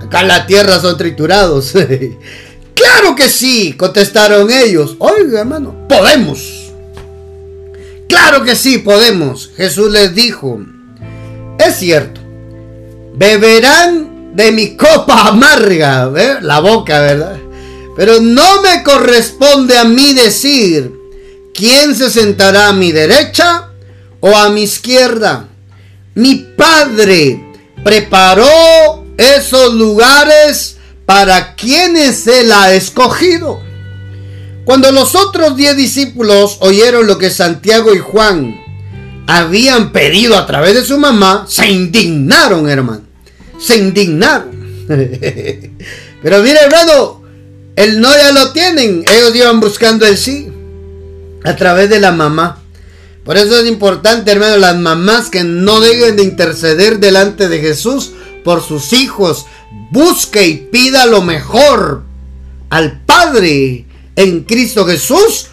Acá 0.02 0.22
en 0.22 0.28
la 0.28 0.46
tierra 0.46 0.80
son 0.80 0.98
triturados. 0.98 1.74
Claro 2.78 3.16
que 3.16 3.28
sí, 3.28 3.74
contestaron 3.74 4.52
ellos. 4.52 4.96
Oiga, 5.00 5.40
hermano, 5.40 5.88
podemos. 5.90 6.72
Claro 8.08 8.44
que 8.44 8.56
sí, 8.56 8.78
podemos. 8.78 9.52
Jesús 9.58 9.92
les 9.92 10.14
dijo, 10.14 10.62
es 11.58 11.76
cierto, 11.76 12.22
beberán 13.16 14.36
de 14.36 14.52
mi 14.52 14.78
copa 14.78 15.28
amarga, 15.30 16.12
la 16.42 16.60
boca, 16.60 17.02
¿verdad? 17.02 17.38
Pero 17.96 18.22
no 18.22 18.62
me 18.62 18.84
corresponde 18.84 19.76
a 19.76 19.84
mí 19.84 20.14
decir 20.14 20.94
quién 21.56 21.96
se 21.96 22.12
sentará 22.12 22.70
a 22.70 22.74
mi 22.74 22.92
derecha 22.92 23.72
o 24.20 24.38
a 24.38 24.50
mi 24.50 24.62
izquierda. 24.62 25.48
Mi 26.14 26.36
Padre 26.36 27.54
preparó 27.84 29.04
esos 29.18 29.74
lugares 29.74 30.77
para 31.08 31.56
quienes 31.56 32.28
Él 32.28 32.52
ha 32.52 32.74
escogido. 32.74 33.62
Cuando 34.66 34.92
los 34.92 35.16
otros 35.16 35.56
diez 35.56 35.78
discípulos 35.78 36.58
oyeron 36.60 37.08
lo 37.08 37.18
que 37.18 37.30
Santiago 37.30 37.96
y 37.96 38.00
Juan 38.00 38.60
habían 39.26 39.94
pedido 39.94 40.38
a 40.38 40.46
través 40.46 40.76
de 40.76 40.84
su 40.84 40.98
mamá, 40.98 41.46
se 41.48 41.72
indignaron, 41.72 42.70
hermano. 42.70 43.04
Se 43.58 43.78
indignaron. 43.78 44.52
Pero 44.88 46.44
mire, 46.44 46.60
hermano, 46.60 47.24
el 47.78 48.02
no 48.02 48.10
ya 48.12 48.34
lo 48.34 48.52
tienen. 48.52 49.06
Ellos 49.08 49.34
iban 49.34 49.62
buscando 49.62 50.06
el 50.06 50.18
sí 50.18 50.52
a 51.46 51.56
través 51.56 51.90
de 51.90 52.02
la 52.02 52.12
mamá. 52.12 52.62
Por 53.24 53.38
eso 53.38 53.58
es 53.58 53.66
importante, 53.66 54.30
hermano, 54.30 54.58
las 54.58 54.76
mamás 54.76 55.30
que 55.30 55.46
no 55.46 55.80
dejen 55.80 56.18
de 56.18 56.24
interceder 56.24 57.00
delante 57.00 57.48
de 57.48 57.60
Jesús 57.60 58.12
por 58.48 58.64
sus 58.64 58.94
hijos, 58.94 59.46
busque 59.92 60.48
y 60.48 60.56
pida 60.56 61.06
lo 61.06 61.22
mejor 61.22 62.04
al 62.70 63.02
Padre 63.02 63.86
en 64.16 64.46
Cristo 64.46 64.86
Jesús 64.86 65.48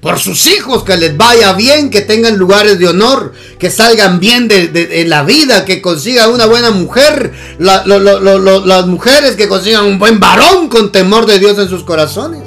por 0.00 0.18
sus 0.18 0.46
hijos, 0.46 0.82
que 0.82 0.96
les 0.96 1.14
vaya 1.18 1.52
bien, 1.52 1.90
que 1.90 2.00
tengan 2.00 2.38
lugares 2.38 2.78
de 2.78 2.88
honor, 2.88 3.34
que 3.58 3.70
salgan 3.70 4.20
bien 4.20 4.48
de, 4.48 5.04
la 5.06 5.22
vida, 5.22 5.66
que 5.66 5.82
consigan 5.82 6.30
una 6.30 6.46
buena 6.46 6.70
mujer, 6.70 7.30
las 7.58 8.86
mujeres 8.86 9.36
que 9.36 9.46
consigan 9.46 9.84
un 9.84 9.98
buen 9.98 10.18
varón 10.18 10.70
con 10.70 10.92
temor 10.92 11.26
de 11.26 11.40
Dios 11.40 11.58
en 11.58 11.68
sus 11.68 11.84
corazones. 11.84 12.40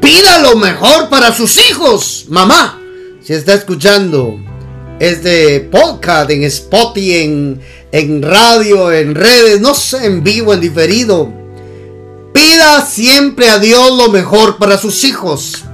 Pida 0.00 0.38
lo 0.38 0.56
mejor 0.56 1.10
para 1.10 1.34
sus 1.34 1.58
hijos, 1.68 2.24
mamá. 2.30 2.80
Si 3.22 3.34
está 3.34 3.52
escuchando 3.52 4.38
este 4.98 5.60
podcast 5.60 6.30
en 6.30 6.42
Spotify, 6.44 7.16
en, 7.16 7.60
en 7.92 8.22
radio, 8.22 8.92
en 8.92 9.14
redes, 9.14 9.60
no 9.60 9.74
sé, 9.74 10.06
en 10.06 10.22
vivo, 10.22 10.52
en 10.52 10.60
diferido. 10.60 11.32
Pida 12.32 12.84
siempre 12.84 13.48
a 13.48 13.58
Dios 13.58 13.96
lo 13.96 14.10
mejor 14.10 14.58
para 14.58 14.78
sus 14.78 15.04
hijos. 15.04 15.64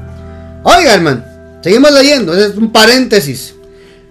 Oiga, 0.63 0.95
hermano, 0.95 1.25
seguimos 1.63 1.91
leyendo, 1.93 2.35
es 2.35 2.57
un 2.57 2.71
paréntesis. 2.71 3.55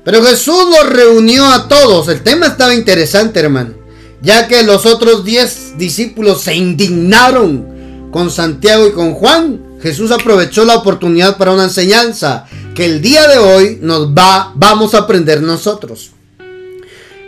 Pero 0.04 0.24
Jesús 0.24 0.66
los 0.70 0.90
reunió 0.90 1.46
a 1.46 1.68
todos. 1.68 2.08
El 2.08 2.22
tema 2.22 2.48
estaba 2.48 2.74
interesante, 2.74 3.40
hermano. 3.40 3.74
Ya 4.22 4.48
que 4.48 4.64
los 4.64 4.86
otros 4.86 5.24
diez 5.24 5.78
discípulos 5.78 6.42
se 6.42 6.56
indignaron 6.56 8.10
con 8.12 8.30
Santiago 8.30 8.88
y 8.88 8.92
con 8.92 9.14
Juan. 9.14 9.62
Jesús 9.82 10.12
aprovechó 10.12 10.66
la 10.66 10.76
oportunidad 10.76 11.38
para 11.38 11.54
una 11.54 11.66
enseñanza 11.66 12.46
que 12.76 12.86
el 12.86 13.02
día 13.02 13.28
de 13.28 13.38
hoy 13.38 13.80
nos 13.82 14.10
va, 14.10 14.52
vamos 14.56 14.94
a 14.94 15.00
aprender 15.00 15.42
nosotros. 15.42 16.12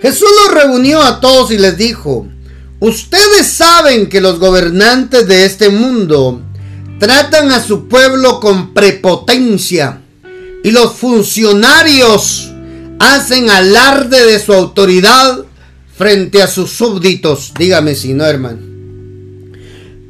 Jesús 0.03 0.27
los 0.43 0.53
reunió 0.53 1.01
a 1.01 1.21
todos 1.21 1.49
y 1.51 1.57
les 1.57 1.77
dijo, 1.77 2.27
ustedes 2.81 3.47
saben 3.47 4.09
que 4.09 4.19
los 4.19 4.37
gobernantes 4.37 5.25
de 5.29 5.45
este 5.45 5.69
mundo 5.69 6.41
tratan 6.99 7.51
a 7.53 7.63
su 7.63 7.87
pueblo 7.87 8.41
con 8.41 8.73
prepotencia 8.73 10.01
y 10.61 10.71
los 10.71 10.91
funcionarios 10.95 12.51
hacen 12.99 13.49
alarde 13.49 14.25
de 14.25 14.39
su 14.39 14.51
autoridad 14.51 15.45
frente 15.97 16.43
a 16.43 16.47
sus 16.47 16.71
súbditos. 16.71 17.53
Dígame 17.57 17.95
si 17.95 18.13
no, 18.13 18.25
hermano. 18.25 18.59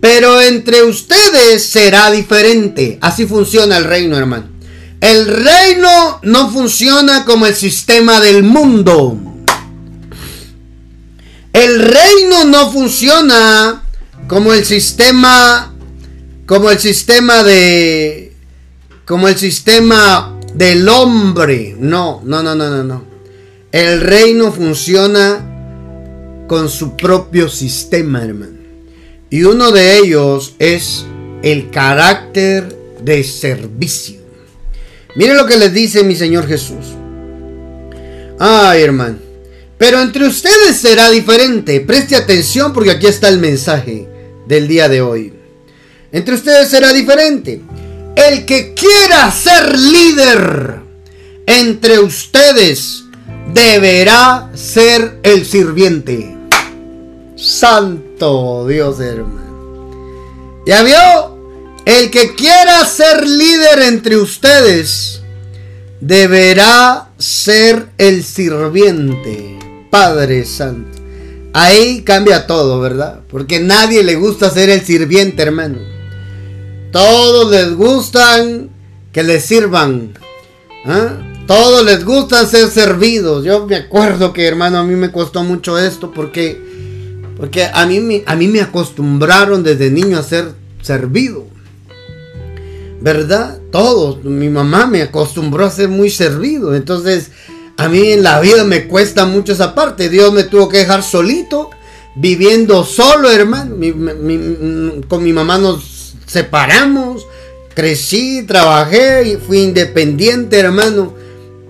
Pero 0.01 0.41
entre 0.41 0.81
ustedes 0.81 1.67
será 1.67 2.09
diferente. 2.09 2.97
Así 2.99 3.27
funciona 3.27 3.77
el 3.77 3.83
reino, 3.83 4.17
hermano. 4.17 4.47
El 5.01 5.27
reino 5.27 6.19
no 6.23 6.49
funciona 6.49 7.25
como 7.25 7.45
el 7.45 7.53
sistema 7.53 8.19
del 8.19 8.41
mundo. 8.41 9.32
El 11.53 11.79
reino 11.79 12.45
no 12.45 12.71
funciona 12.71 13.83
como 14.27 14.53
el 14.53 14.65
sistema 14.65 15.73
como 16.45 16.69
el 16.69 16.79
sistema 16.79 17.43
de 17.43 18.33
como 19.05 19.27
el 19.27 19.37
sistema 19.37 20.39
del 20.53 20.87
hombre. 20.89 21.75
No, 21.79 22.21
no, 22.25 22.43
no, 22.43 22.55
no, 22.55 22.69
no, 22.69 22.83
no. 22.83 23.03
El 23.71 24.01
reino 24.01 24.51
funciona 24.51 25.43
con 26.47 26.69
su 26.69 26.95
propio 26.95 27.49
sistema, 27.49 28.23
hermano. 28.23 28.57
Y 29.29 29.43
uno 29.43 29.71
de 29.71 29.97
ellos 29.97 30.55
es 30.59 31.05
el 31.41 31.69
carácter 31.71 32.77
de 33.01 33.23
servicio. 33.23 34.21
Mire 35.15 35.33
lo 35.35 35.45
que 35.45 35.57
les 35.57 35.73
dice 35.73 36.03
mi 36.03 36.15
Señor 36.15 36.47
Jesús. 36.47 36.85
Ay, 38.39 38.83
hermano. 38.83 39.22
Pero 39.83 40.01
entre 40.01 40.25
ustedes 40.25 40.77
será 40.77 41.09
diferente. 41.09 41.81
Preste 41.81 42.15
atención 42.15 42.71
porque 42.71 42.91
aquí 42.91 43.05
está 43.05 43.27
el 43.27 43.39
mensaje 43.39 44.07
del 44.47 44.65
día 44.65 44.87
de 44.87 45.01
hoy. 45.01 45.33
Entre 46.13 46.35
ustedes 46.35 46.69
será 46.69 46.93
diferente. 46.93 47.61
El 48.15 48.45
que 48.45 48.73
quiera 48.73 49.29
ser 49.29 49.77
líder 49.77 50.79
entre 51.45 51.99
ustedes 51.99 53.03
deberá 53.53 54.51
ser 54.53 55.19
el 55.21 55.45
sirviente. 55.45 56.33
Santo 57.35 58.65
Dios 58.65 59.01
hermano. 59.01 60.61
¿Ya 60.65 60.81
vio? 60.83 61.83
El 61.83 62.09
que 62.09 62.35
quiera 62.35 62.85
ser 62.85 63.27
líder 63.27 63.81
entre 63.81 64.15
ustedes 64.15 65.19
deberá 65.99 67.09
ser 67.17 67.89
el 67.97 68.23
sirviente. 68.23 69.59
Padre 69.93 70.43
Santo. 70.43 70.97
Ahí 71.53 72.01
cambia 72.01 72.47
todo, 72.47 72.79
¿verdad? 72.79 73.19
Porque 73.29 73.59
nadie 73.59 74.03
le 74.03 74.15
gusta 74.15 74.49
ser 74.49 74.71
el 74.71 74.81
sirviente, 74.81 75.43
hermano. 75.43 75.77
Todos 76.91 77.51
les 77.51 77.75
gustan 77.75 78.71
que 79.11 79.21
les 79.21 79.45
sirvan. 79.45 80.13
¿ah? 80.87 81.09
Todos 81.45 81.85
les 81.85 82.03
gusta 82.03 82.43
ser 82.47 82.69
servidos. 82.69 83.45
Yo 83.45 83.67
me 83.67 83.75
acuerdo 83.75 84.33
que, 84.33 84.47
hermano, 84.47 84.79
a 84.79 84.83
mí 84.83 84.95
me 84.95 85.11
costó 85.11 85.43
mucho 85.43 85.77
esto 85.77 86.11
porque, 86.11 86.59
porque 87.37 87.65
a, 87.71 87.85
mí, 87.85 88.23
a 88.25 88.35
mí 88.35 88.47
me 88.47 88.61
acostumbraron 88.61 89.61
desde 89.61 89.91
niño 89.91 90.17
a 90.17 90.23
ser 90.23 90.53
servido. 90.81 91.45
¿Verdad? 92.99 93.59
Todos. 93.71 94.23
Mi 94.23 94.49
mamá 94.49 94.87
me 94.87 95.03
acostumbró 95.03 95.65
a 95.65 95.69
ser 95.69 95.89
muy 95.89 96.09
servido. 96.09 96.73
Entonces, 96.73 97.29
a 97.77 97.89
mí 97.89 98.11
en 98.11 98.23
la 98.23 98.39
vida 98.39 98.63
me 98.63 98.87
cuesta 98.87 99.25
mucho 99.25 99.53
esa 99.53 99.73
parte. 99.75 100.09
Dios 100.09 100.31
me 100.33 100.43
tuvo 100.43 100.69
que 100.69 100.77
dejar 100.77 101.03
solito, 101.03 101.69
viviendo 102.15 102.83
solo, 102.83 103.31
hermano. 103.31 103.75
con 105.07 105.23
mi 105.23 105.33
mamá 105.33 105.57
nos 105.57 106.15
separamos, 106.25 107.27
crecí, 107.73 108.43
trabajé 108.43 109.27
y 109.27 109.35
fui 109.37 109.59
independiente, 109.59 110.59
hermano. 110.59 111.13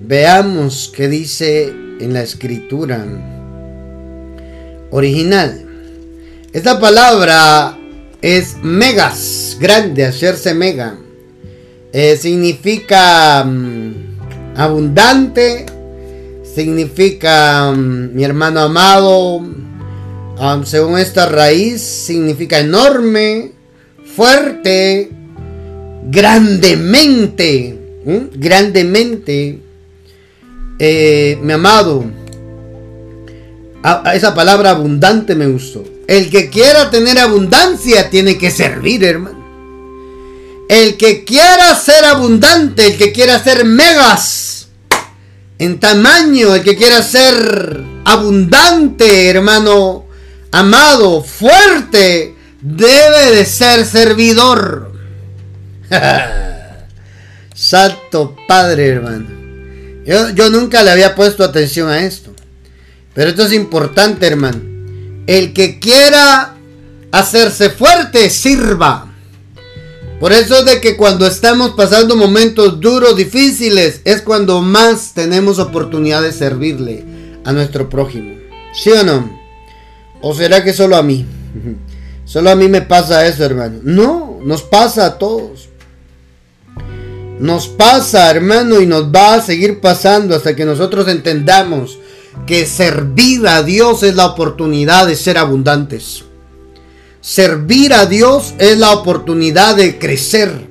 Veamos 0.03 0.93
qué 0.95 1.09
dice 1.09 1.73
en 2.01 2.13
la 2.13 2.23
escritura 2.23 3.03
original. 4.91 5.67
Esta 6.53 6.79
palabra 6.81 7.79
es 8.21 8.59
megas, 8.63 9.57
grande, 9.59 10.05
hacerse 10.05 10.53
mega. 10.53 10.99
Eh, 11.93 12.17
significa 12.17 13.45
mm, 13.45 14.57
abundante 14.57 15.67
significa 16.55 17.73
mm, 17.73 18.15
mi 18.15 18.25
hermano 18.25 18.61
amado. 18.61 19.47
Según 20.65 20.99
esta 20.99 21.27
raíz 21.27 21.83
significa 21.83 22.61
enorme, 22.61 23.53
fuerte, 24.17 25.11
grandemente, 26.09 27.79
grandemente. 28.35 29.59
Eh, 30.79 31.39
mi 31.43 31.53
amado, 31.53 32.07
a, 33.83 34.15
esa 34.15 34.35
palabra 34.35 34.71
abundante 34.71 35.35
me 35.35 35.47
gustó. 35.47 35.85
El 36.07 36.31
que 36.31 36.49
quiera 36.49 36.91
tener 36.91 37.19
abundancia 37.19 38.09
tiene 38.09 38.39
que 38.39 38.51
servir, 38.51 39.05
hermano. 39.05 39.40
El 40.71 40.97
que 40.97 41.25
quiera 41.25 41.75
ser 41.75 42.05
abundante, 42.05 42.87
el 42.87 42.97
que 42.97 43.11
quiera 43.11 43.43
ser 43.43 43.65
megas 43.65 44.69
en 45.59 45.81
tamaño, 45.81 46.55
el 46.55 46.63
que 46.63 46.77
quiera 46.77 47.03
ser 47.03 47.83
abundante, 48.05 49.29
hermano, 49.29 50.07
amado, 50.53 51.25
fuerte, 51.25 52.37
debe 52.61 53.33
de 53.33 53.45
ser 53.45 53.85
servidor. 53.85 54.93
Santo 57.53 58.37
Padre, 58.47 58.91
hermano. 58.91 59.27
Yo, 60.07 60.31
yo 60.31 60.51
nunca 60.51 60.85
le 60.85 60.93
había 60.93 61.17
puesto 61.17 61.43
atención 61.43 61.89
a 61.89 62.05
esto. 62.05 62.33
Pero 63.13 63.31
esto 63.31 63.47
es 63.47 63.53
importante, 63.55 64.25
hermano. 64.25 64.61
El 65.27 65.53
que 65.53 65.81
quiera 65.81 66.55
hacerse 67.11 67.71
fuerte, 67.71 68.31
sirva. 68.31 69.10
Por 70.21 70.33
eso 70.33 70.59
es 70.59 70.67
de 70.67 70.83
que 70.83 70.99
cuando 70.99 71.27
estamos 71.27 71.71
pasando 71.71 72.15
momentos 72.15 72.79
duros, 72.79 73.17
difíciles, 73.17 74.03
es 74.05 74.21
cuando 74.21 74.61
más 74.61 75.15
tenemos 75.15 75.59
oportunidad 75.59 76.21
de 76.21 76.33
servirle 76.33 77.05
a 77.43 77.53
nuestro 77.53 77.89
prójimo. 77.89 78.35
¿Sí 78.75 78.91
o 78.91 79.03
no? 79.03 79.41
¿O 80.21 80.35
será 80.35 80.63
que 80.63 80.75
solo 80.75 80.97
a 80.97 81.03
mí? 81.03 81.25
Solo 82.27 82.51
a 82.51 82.55
mí 82.55 82.69
me 82.69 82.83
pasa 82.83 83.27
eso, 83.27 83.45
hermano. 83.45 83.81
No, 83.83 84.39
nos 84.45 84.63
pasa 84.63 85.05
a 85.05 85.19
todos. 85.19 85.69
Nos 87.41 87.67
pasa, 87.67 88.31
hermano, 88.31 88.81
y 88.81 88.87
nos 88.87 89.07
va 89.07 89.35
a 89.35 89.43
seguir 89.43 89.81
pasando 89.81 90.37
hasta 90.37 90.55
que 90.55 90.65
nosotros 90.65 91.09
entendamos 91.09 91.99
que 92.47 92.67
servir 92.67 93.49
a 93.49 93.65
Dios 93.65 94.05
es 94.05 94.15
la 94.15 94.27
oportunidad 94.27 95.09
de 95.09 95.17
ser 95.17 95.39
abundantes. 95.39 96.23
Servir 97.21 97.93
a 97.93 98.07
Dios 98.07 98.55
es 98.59 98.79
la 98.79 98.93
oportunidad 98.93 99.77
de 99.77 99.99
crecer. 99.99 100.69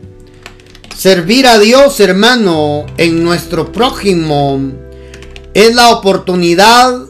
Servir 0.97 1.45
a 1.45 1.59
Dios, 1.59 1.99
hermano, 1.99 2.87
en 2.97 3.23
nuestro 3.23 3.71
prójimo 3.71 4.59
es 5.53 5.75
la 5.75 5.89
oportunidad 5.89 7.05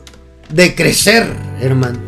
de 0.50 0.76
crecer, 0.76 1.34
hermano. 1.62 2.00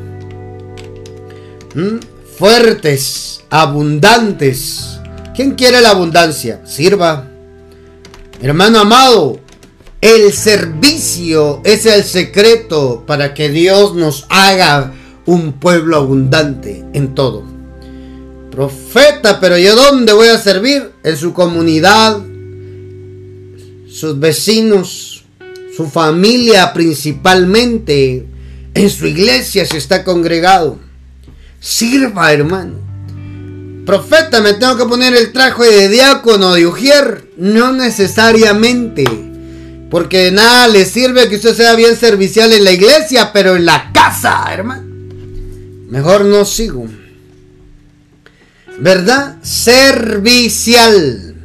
¿Mm? 1.74 2.00
Fuertes, 2.38 3.42
abundantes. 3.50 5.00
¿Quién 5.34 5.52
quiere 5.52 5.80
la 5.80 5.92
abundancia? 5.92 6.62
Sirva. 6.66 7.30
Hermano 8.42 8.80
amado, 8.80 9.40
el 10.02 10.34
servicio 10.34 11.62
es 11.64 11.86
el 11.86 12.04
secreto 12.04 13.06
para 13.08 13.34
que 13.34 13.50
Dios 13.50 13.96
nos 13.96 14.26
haga 14.30 14.94
un 15.26 15.54
pueblo 15.54 15.98
abundante 15.98 16.86
en 16.94 17.16
todo. 17.16 17.44
Profeta, 18.52 19.40
pero 19.40 19.58
¿yo 19.58 19.76
dónde 19.76 20.14
voy 20.14 20.28
a 20.28 20.38
servir? 20.38 20.92
En 21.04 21.16
su 21.16 21.34
comunidad, 21.34 22.22
sus 23.88 24.20
vecinos, 24.20 25.24
su 25.76 25.88
familia 25.88 26.74
principalmente, 26.74 28.28
en 28.74 28.90
su 28.90 29.08
iglesia 29.08 29.66
si 29.66 29.78
está 29.78 30.04
congregado. 30.04 30.80
Sirva, 31.60 32.34
hermano. 32.34 32.74
Profeta, 33.86 34.42
me 34.42 34.54
tengo 34.54 34.78
que 34.78 34.86
poner 34.86 35.16
el 35.16 35.32
traje 35.32 35.64
de 35.64 35.90
diácono, 35.90 36.54
de 36.54 36.68
ujier. 36.68 37.32
No 37.38 37.72
necesariamente. 37.72 39.04
Porque 39.90 40.32
nada 40.32 40.68
le 40.68 40.86
sirve 40.86 41.28
que 41.30 41.36
usted 41.36 41.56
sea 41.56 41.76
bien 41.76 41.96
servicial 41.96 42.54
en 42.54 42.64
la 42.64 42.72
iglesia, 42.72 43.32
pero 43.34 43.56
en 43.56 43.66
la 43.66 43.92
casa, 43.94 44.46
hermano. 44.52 44.91
Mejor 45.92 46.24
no 46.24 46.46
sigo. 46.46 46.88
¿Verdad? 48.80 49.36
Servicial. 49.44 51.36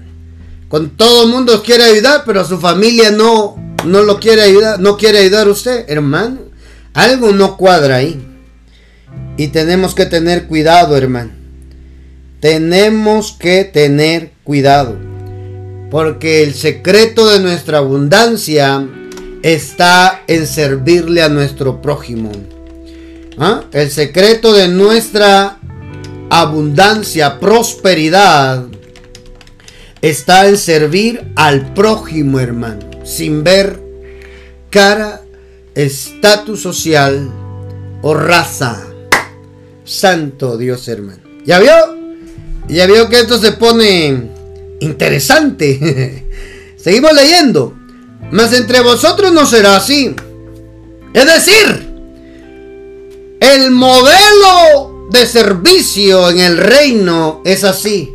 Con 0.68 0.90
todo 0.90 1.24
el 1.24 1.30
mundo 1.30 1.64
quiere 1.64 1.82
ayudar, 1.82 2.22
pero 2.24 2.44
su 2.44 2.60
familia 2.60 3.10
no, 3.10 3.56
no 3.84 4.04
lo 4.04 4.20
quiere 4.20 4.42
ayudar, 4.42 4.78
no 4.78 4.96
quiere 4.96 5.18
ayudar 5.18 5.48
usted, 5.48 5.84
hermano. 5.88 6.38
Algo 6.94 7.32
no 7.32 7.56
cuadra 7.56 7.96
ahí. 7.96 8.24
Y 9.36 9.48
tenemos 9.48 9.96
que 9.96 10.06
tener 10.06 10.46
cuidado, 10.46 10.96
hermano. 10.96 11.32
Tenemos 12.38 13.32
que 13.32 13.64
tener 13.64 14.30
cuidado. 14.44 14.96
Porque 15.90 16.44
el 16.44 16.54
secreto 16.54 17.28
de 17.28 17.40
nuestra 17.40 17.78
abundancia 17.78 18.86
está 19.42 20.22
en 20.28 20.46
servirle 20.46 21.24
a 21.24 21.28
nuestro 21.28 21.82
prójimo. 21.82 22.30
¿Ah? 23.38 23.64
El 23.72 23.90
secreto 23.90 24.52
de 24.52 24.68
nuestra 24.68 25.58
abundancia, 26.30 27.38
prosperidad, 27.38 28.64
está 30.00 30.48
en 30.48 30.56
servir 30.56 31.32
al 31.36 31.74
prójimo, 31.74 32.40
hermano, 32.40 32.88
sin 33.04 33.44
ver 33.44 33.80
cara, 34.70 35.22
estatus 35.74 36.60
social 36.62 37.30
o 38.02 38.14
raza. 38.14 38.86
Santo 39.84 40.56
Dios, 40.56 40.88
hermano. 40.88 41.22
¿Ya 41.44 41.58
vio? 41.60 41.72
Ya 42.68 42.86
vio 42.86 43.08
que 43.08 43.20
esto 43.20 43.38
se 43.38 43.52
pone 43.52 44.30
interesante. 44.80 46.24
Seguimos 46.76 47.12
leyendo. 47.14 47.74
Mas 48.32 48.52
entre 48.52 48.80
vosotros 48.80 49.32
no 49.32 49.46
será 49.46 49.76
así. 49.76 50.14
Es 51.14 51.26
decir, 51.26 51.85
el 53.40 53.70
modelo 53.70 55.08
de 55.10 55.26
servicio 55.26 56.30
en 56.30 56.40
el 56.40 56.56
reino 56.56 57.42
es 57.44 57.64
así. 57.64 58.12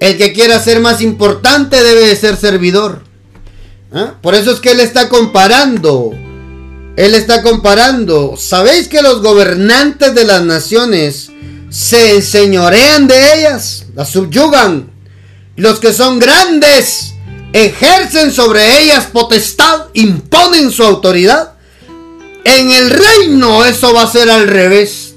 El 0.00 0.16
que 0.16 0.32
quiera 0.32 0.62
ser 0.62 0.80
más 0.80 1.00
importante 1.00 1.82
debe 1.82 2.06
de 2.06 2.16
ser 2.16 2.36
servidor. 2.36 3.02
¿Ah? 3.92 4.14
Por 4.22 4.34
eso 4.34 4.50
es 4.52 4.60
que 4.60 4.72
él 4.72 4.80
está 4.80 5.08
comparando. 5.08 6.12
Él 6.96 7.14
está 7.14 7.42
comparando. 7.42 8.34
¿Sabéis 8.36 8.88
que 8.88 9.02
los 9.02 9.22
gobernantes 9.22 10.14
de 10.14 10.24
las 10.24 10.42
naciones 10.42 11.30
se 11.70 12.16
enseñorean 12.16 13.06
de 13.06 13.38
ellas? 13.38 13.86
Las 13.94 14.10
subyugan. 14.10 14.90
Los 15.56 15.80
que 15.80 15.92
son 15.92 16.18
grandes 16.18 17.14
ejercen 17.52 18.32
sobre 18.32 18.82
ellas 18.82 19.06
potestad, 19.12 19.86
imponen 19.94 20.70
su 20.70 20.82
autoridad. 20.82 21.54
En 22.44 22.70
el 22.70 22.90
reino 22.90 23.64
eso 23.64 23.92
va 23.92 24.02
a 24.02 24.10
ser 24.10 24.30
al 24.30 24.48
revés. 24.48 25.14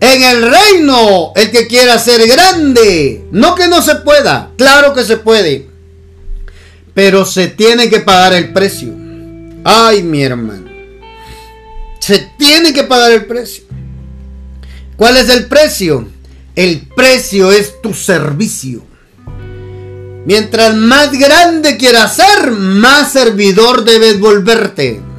En 0.00 0.22
el 0.22 0.50
reino, 0.50 1.32
el 1.36 1.50
que 1.50 1.66
quiera 1.66 1.98
ser 1.98 2.26
grande, 2.26 3.26
no 3.32 3.54
que 3.54 3.68
no 3.68 3.82
se 3.82 3.96
pueda, 3.96 4.50
claro 4.56 4.94
que 4.94 5.04
se 5.04 5.18
puede, 5.18 5.68
pero 6.94 7.26
se 7.26 7.48
tiene 7.48 7.90
que 7.90 8.00
pagar 8.00 8.32
el 8.32 8.50
precio. 8.50 8.94
Ay, 9.62 10.02
mi 10.02 10.22
hermano, 10.22 10.70
se 11.98 12.30
tiene 12.38 12.72
que 12.72 12.84
pagar 12.84 13.12
el 13.12 13.26
precio. 13.26 13.64
¿Cuál 14.96 15.18
es 15.18 15.28
el 15.28 15.46
precio? 15.46 16.08
El 16.56 16.88
precio 16.96 17.52
es 17.52 17.82
tu 17.82 17.92
servicio. 17.92 18.82
Mientras 20.24 20.74
más 20.74 21.12
grande 21.12 21.76
quieras 21.76 22.16
ser, 22.16 22.52
más 22.52 23.12
servidor 23.12 23.84
debes 23.84 24.18
volverte. 24.18 25.09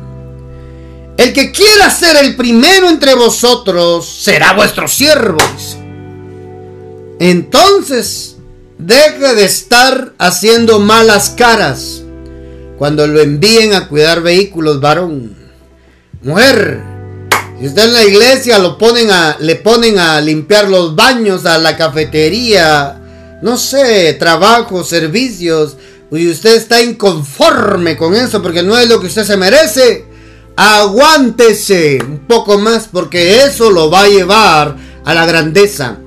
El 1.21 1.33
que 1.33 1.51
quiera 1.51 1.87
ser 1.91 2.17
el 2.17 2.35
primero 2.35 2.89
entre 2.89 3.13
vosotros 3.13 4.09
será 4.09 4.53
vuestro 4.53 4.87
siervo. 4.87 5.37
Entonces, 7.19 8.37
deje 8.79 9.35
de 9.35 9.45
estar 9.45 10.13
haciendo 10.17 10.79
malas 10.79 11.29
caras 11.29 12.01
cuando 12.79 13.05
lo 13.05 13.21
envíen 13.21 13.75
a 13.75 13.87
cuidar 13.87 14.23
vehículos, 14.23 14.81
varón. 14.81 15.37
Mujer, 16.23 16.81
si 17.59 17.67
está 17.67 17.83
en 17.83 17.93
la 17.93 18.03
iglesia, 18.03 18.57
lo 18.57 18.79
ponen 18.79 19.11
a, 19.11 19.37
le 19.39 19.57
ponen 19.57 19.99
a 19.99 20.19
limpiar 20.21 20.69
los 20.69 20.95
baños, 20.95 21.45
a 21.45 21.59
la 21.59 21.77
cafetería, 21.77 22.99
no 23.43 23.59
sé, 23.59 24.15
trabajo, 24.15 24.83
servicios, 24.83 25.77
y 26.11 26.31
usted 26.31 26.55
está 26.55 26.81
inconforme 26.81 27.95
con 27.95 28.15
eso 28.15 28.41
porque 28.41 28.63
no 28.63 28.75
es 28.75 28.89
lo 28.89 28.99
que 28.99 29.05
usted 29.05 29.23
se 29.23 29.37
merece 29.37 30.09
aguántese 30.55 31.99
un 32.03 32.19
poco 32.27 32.57
más 32.57 32.87
porque 32.91 33.43
eso 33.43 33.69
lo 33.71 33.89
va 33.89 34.03
a 34.03 34.09
llevar 34.09 34.75
a 35.05 35.13
la 35.13 35.25
grandeza. 35.25 35.97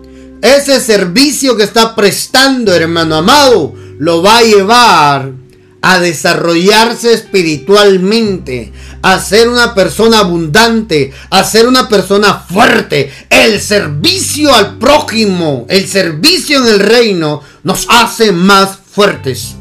Ese 0.42 0.80
servicio 0.80 1.56
que 1.56 1.64
está 1.64 1.94
prestando, 1.94 2.74
hermano 2.74 3.16
amado, 3.16 3.74
lo 3.98 4.22
va 4.22 4.38
a 4.38 4.42
llevar 4.42 5.32
a 5.80 6.00
desarrollarse 6.00 7.12
espiritualmente, 7.12 8.72
a 9.02 9.18
ser 9.20 9.48
una 9.48 9.74
persona 9.74 10.20
abundante, 10.20 11.12
a 11.28 11.44
ser 11.44 11.68
una 11.68 11.88
persona 11.88 12.34
fuerte. 12.34 13.12
El 13.28 13.60
servicio 13.60 14.54
al 14.54 14.78
prójimo, 14.78 15.66
el 15.68 15.86
servicio 15.86 16.58
en 16.58 16.68
el 16.68 16.80
reino 16.80 17.42
nos 17.64 17.86
hace 17.90 18.32
más 18.32 18.78
fuertes. 18.90 19.56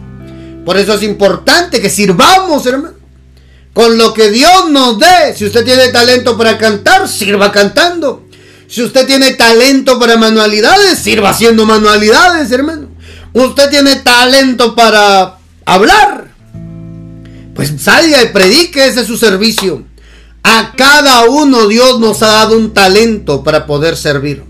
Por 0.65 0.77
eso 0.77 0.93
es 0.93 1.03
importante 1.03 1.81
que 1.81 1.89
sirvamos, 1.89 2.65
hermano. 2.65 3.02
Con 3.73 3.97
lo 3.97 4.13
que 4.13 4.29
Dios 4.29 4.69
nos 4.69 4.99
dé. 4.99 5.35
Si 5.35 5.45
usted 5.45 5.65
tiene 5.65 5.89
talento 5.89 6.37
para 6.37 6.57
cantar, 6.57 7.07
sirva 7.07 7.51
cantando. 7.51 8.27
Si 8.67 8.81
usted 8.81 9.05
tiene 9.05 9.33
talento 9.33 9.99
para 9.99 10.17
manualidades, 10.17 10.99
sirva 10.99 11.29
haciendo 11.29 11.65
manualidades, 11.65 12.51
hermano. 12.51 12.87
Usted 13.33 13.69
tiene 13.69 13.97
talento 13.97 14.75
para 14.75 15.37
hablar. 15.65 16.31
Pues 17.55 17.73
salga 17.79 18.21
y 18.21 18.27
predique, 18.27 18.85
ese 18.85 19.01
es 19.01 19.07
su 19.07 19.17
servicio. 19.17 19.83
A 20.43 20.73
cada 20.75 21.25
uno 21.25 21.67
Dios 21.67 21.99
nos 21.99 22.21
ha 22.21 22.27
dado 22.27 22.57
un 22.57 22.73
talento 22.73 23.43
para 23.43 23.65
poder 23.65 23.95
servir. 23.97 24.43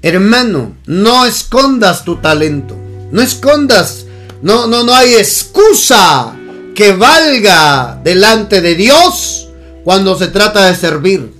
Hermano, 0.00 0.76
no 0.86 1.26
escondas 1.26 2.04
tu 2.04 2.16
talento. 2.16 2.76
No 3.10 3.20
escondas. 3.20 4.06
No, 4.42 4.66
no, 4.66 4.84
no 4.84 4.94
hay 4.94 5.14
excusa 5.14 6.34
que 6.76 6.92
valga 6.92 7.98
delante 8.04 8.60
de 8.60 8.74
Dios 8.74 9.48
cuando 9.82 10.16
se 10.16 10.28
trata 10.28 10.66
de 10.66 10.76
servir. 10.76 11.32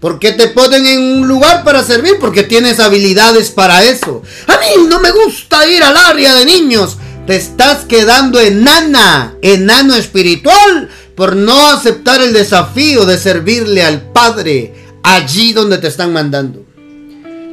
¿Por 0.00 0.18
qué 0.18 0.32
te 0.32 0.48
ponen 0.48 0.86
en 0.86 1.00
un 1.00 1.28
lugar 1.28 1.62
para 1.62 1.84
servir? 1.84 2.16
Porque 2.18 2.42
tienes 2.42 2.80
habilidades 2.80 3.50
para 3.50 3.84
eso. 3.84 4.22
A 4.46 4.56
mí 4.56 4.86
no 4.88 4.98
me 5.00 5.10
gusta 5.10 5.68
ir 5.68 5.82
al 5.82 5.96
área 5.96 6.34
de 6.34 6.46
niños. 6.46 6.96
Te 7.26 7.36
estás 7.36 7.84
quedando 7.84 8.40
enana, 8.40 9.34
enano 9.42 9.94
espiritual, 9.94 10.88
por 11.14 11.36
no 11.36 11.68
aceptar 11.68 12.22
el 12.22 12.32
desafío 12.32 13.04
de 13.04 13.18
servirle 13.18 13.82
al 13.82 14.00
Padre 14.12 14.74
allí 15.02 15.52
donde 15.52 15.78
te 15.78 15.88
están 15.88 16.12
mandando. 16.12 16.64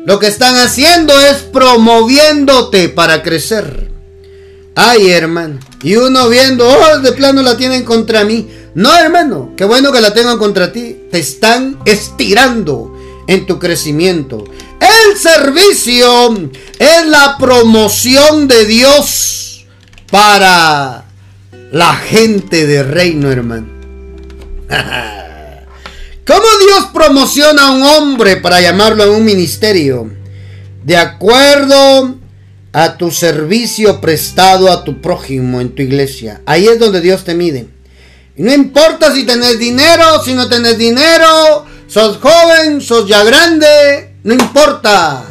Lo 0.06 0.20
que 0.20 0.28
están 0.28 0.56
haciendo 0.56 1.20
es 1.20 1.38
promoviéndote 1.38 2.88
para 2.90 3.24
crecer. 3.24 3.92
Ay, 4.76 5.10
hermano. 5.10 5.60
Y 5.86 5.96
uno 5.98 6.28
viendo, 6.30 6.68
oh, 6.68 6.98
de 6.98 7.12
plano 7.12 7.44
la 7.44 7.56
tienen 7.58 7.84
contra 7.84 8.24
mí. 8.24 8.50
No, 8.74 8.98
hermano, 8.98 9.52
qué 9.56 9.66
bueno 9.66 9.92
que 9.92 10.02
la 10.02 10.16
tengan 10.16 10.40
contra 10.40 10.72
ti. 10.72 10.98
Te 11.12 11.20
están 11.20 11.78
estirando 11.86 12.92
en 13.28 13.46
tu 13.46 13.60
crecimiento. 13.60 14.46
El 14.80 15.16
servicio 15.16 16.50
es 16.80 17.06
la 17.06 17.38
promoción 17.38 18.48
de 18.48 18.66
Dios 18.66 19.68
para 20.10 21.06
la 21.72 21.94
gente 21.94 22.66
de 22.66 22.82
reino, 22.82 23.32
hermano. 23.32 23.68
¿Cómo 26.26 26.48
Dios 26.66 26.88
promociona 26.96 27.68
a 27.68 27.72
un 27.74 27.84
hombre 27.84 28.38
para 28.38 28.60
llamarlo 28.60 29.04
a 29.04 29.12
un 29.12 29.24
ministerio? 29.24 30.10
De 30.84 30.98
acuerdo 30.98 32.25
a 32.76 32.98
tu 32.98 33.10
servicio 33.10 34.02
prestado 34.02 34.70
a 34.70 34.84
tu 34.84 35.00
prójimo 35.00 35.62
en 35.62 35.74
tu 35.74 35.82
iglesia. 35.82 36.42
Ahí 36.46 36.68
es 36.68 36.78
donde 36.78 37.00
Dios 37.00 37.24
te 37.24 37.34
mide. 37.34 37.70
Y 38.36 38.44
no 38.44 38.54
importa 38.54 39.14
si 39.14 39.26
tenés 39.26 39.58
dinero, 39.58 40.22
si 40.26 40.34
no 40.34 40.50
tenés 40.50 40.78
dinero, 40.78 41.66
sos 41.88 42.18
joven, 42.18 42.82
sos 42.82 43.08
ya 43.08 43.24
grande, 43.24 44.16
no 44.26 44.34
importa. 44.34 45.24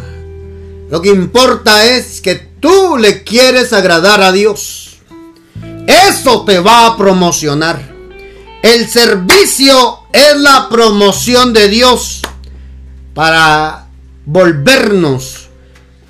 Lo 0.88 1.02
que 1.02 1.10
importa 1.10 1.84
es 1.84 2.22
que 2.22 2.36
tú 2.60 2.96
le 2.96 3.22
quieres 3.24 3.74
agradar 3.74 4.22
a 4.22 4.32
Dios. 4.32 4.96
Eso 5.86 6.46
te 6.46 6.60
va 6.60 6.86
a 6.86 6.96
promocionar. 6.96 7.78
El 8.62 8.88
servicio 8.88 9.98
es 10.14 10.34
la 10.38 10.70
promoción 10.70 11.52
de 11.52 11.68
Dios 11.68 12.22
para 13.12 13.88
volvernos 14.24 15.43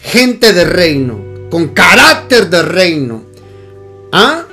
gente 0.04 0.52
de 0.52 0.64
reino, 0.64 1.18
con 1.50 1.68
carácter 1.68 2.50
de 2.50 2.62
reino, 2.62 3.24
¿ah? 4.12 4.44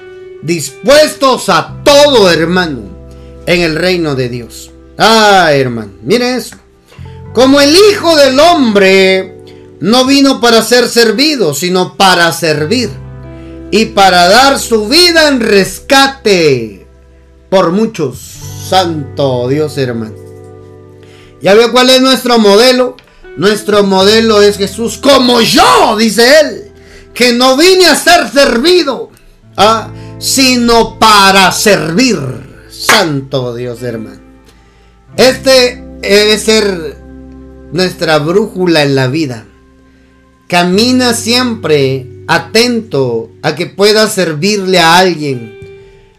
dispuestos 0.42 1.50
a 1.50 1.82
todo, 1.84 2.32
hermano, 2.32 2.82
en 3.46 3.62
el 3.62 3.76
reino 3.76 4.16
de 4.16 4.30
Dios. 4.30 4.72
Ah, 4.98 5.50
hermano, 5.54 5.92
mire 6.04 6.36
eso. 6.36 6.56
Como 7.34 7.62
el 7.62 7.76
Hijo 7.76 8.16
del 8.16 8.40
Hombre 8.40 9.38
no 9.80 10.06
vino 10.06 10.42
para 10.42 10.62
ser 10.64 10.88
servido, 10.88 11.54
sino 11.54 11.96
para 11.96 12.32
servir 12.32 12.90
y 13.72 13.86
para 13.86 14.28
dar 14.28 14.60
su 14.60 14.88
vida 14.88 15.28
en 15.28 15.40
rescate 15.40 16.86
por 17.50 17.72
muchos. 17.72 18.20
Santo 18.70 19.48
Dios, 19.48 19.78
hermano. 19.78 20.16
¿Ya 21.42 21.54
vio 21.56 21.72
cuál 21.72 21.90
es 21.90 22.02
nuestro 22.02 22.38
modelo? 22.38 22.96
Nuestro 23.38 23.84
modelo 23.84 24.42
es 24.42 24.58
Jesús 24.58 24.98
como 24.98 25.42
yo, 25.42 25.96
dice 25.98 26.40
él, 26.42 26.72
que 27.14 27.34
no 27.34 27.58
vine 27.58 27.86
a 27.88 27.96
ser 27.96 28.30
servido, 28.30 29.10
¿ah? 29.58 29.90
sino 30.20 31.00
para 31.00 31.52
servir. 31.52 32.18
Santo 32.70 33.56
Dios, 33.56 33.82
hermano. 33.84 34.22
Este 35.16 35.84
debe 36.02 36.38
ser 36.40 36.98
nuestra 37.72 38.20
brújula 38.20 38.84
en 38.84 38.96
la 38.96 39.08
vida. 39.08 39.46
Camina 40.48 41.14
siempre 41.14 42.08
atento 42.28 43.32
a 43.42 43.56
que 43.56 43.66
pueda 43.66 44.08
servirle 44.10 44.80
a 44.80 44.98
alguien. 44.98 45.60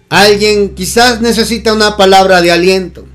Alguien 0.09 0.75
quizás 0.75 1.21
necesita 1.21 1.73
una 1.73 1.97
palabra 1.97 2.43
de 2.43 2.53
aliento. 2.53 3.07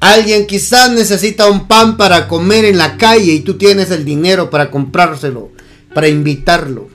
Alguien 0.00 0.46
quizás 0.46 0.92
necesita 0.92 1.50
un 1.50 1.66
pan 1.66 1.96
para 1.96 2.28
comer 2.28 2.64
en 2.64 2.78
la 2.78 2.96
calle 2.96 3.32
y 3.32 3.40
tú 3.40 3.58
tienes 3.58 3.90
el 3.90 4.04
dinero 4.04 4.48
para 4.48 4.70
comprárselo, 4.70 5.50
para 5.92 6.08
invitarlo. 6.08 6.88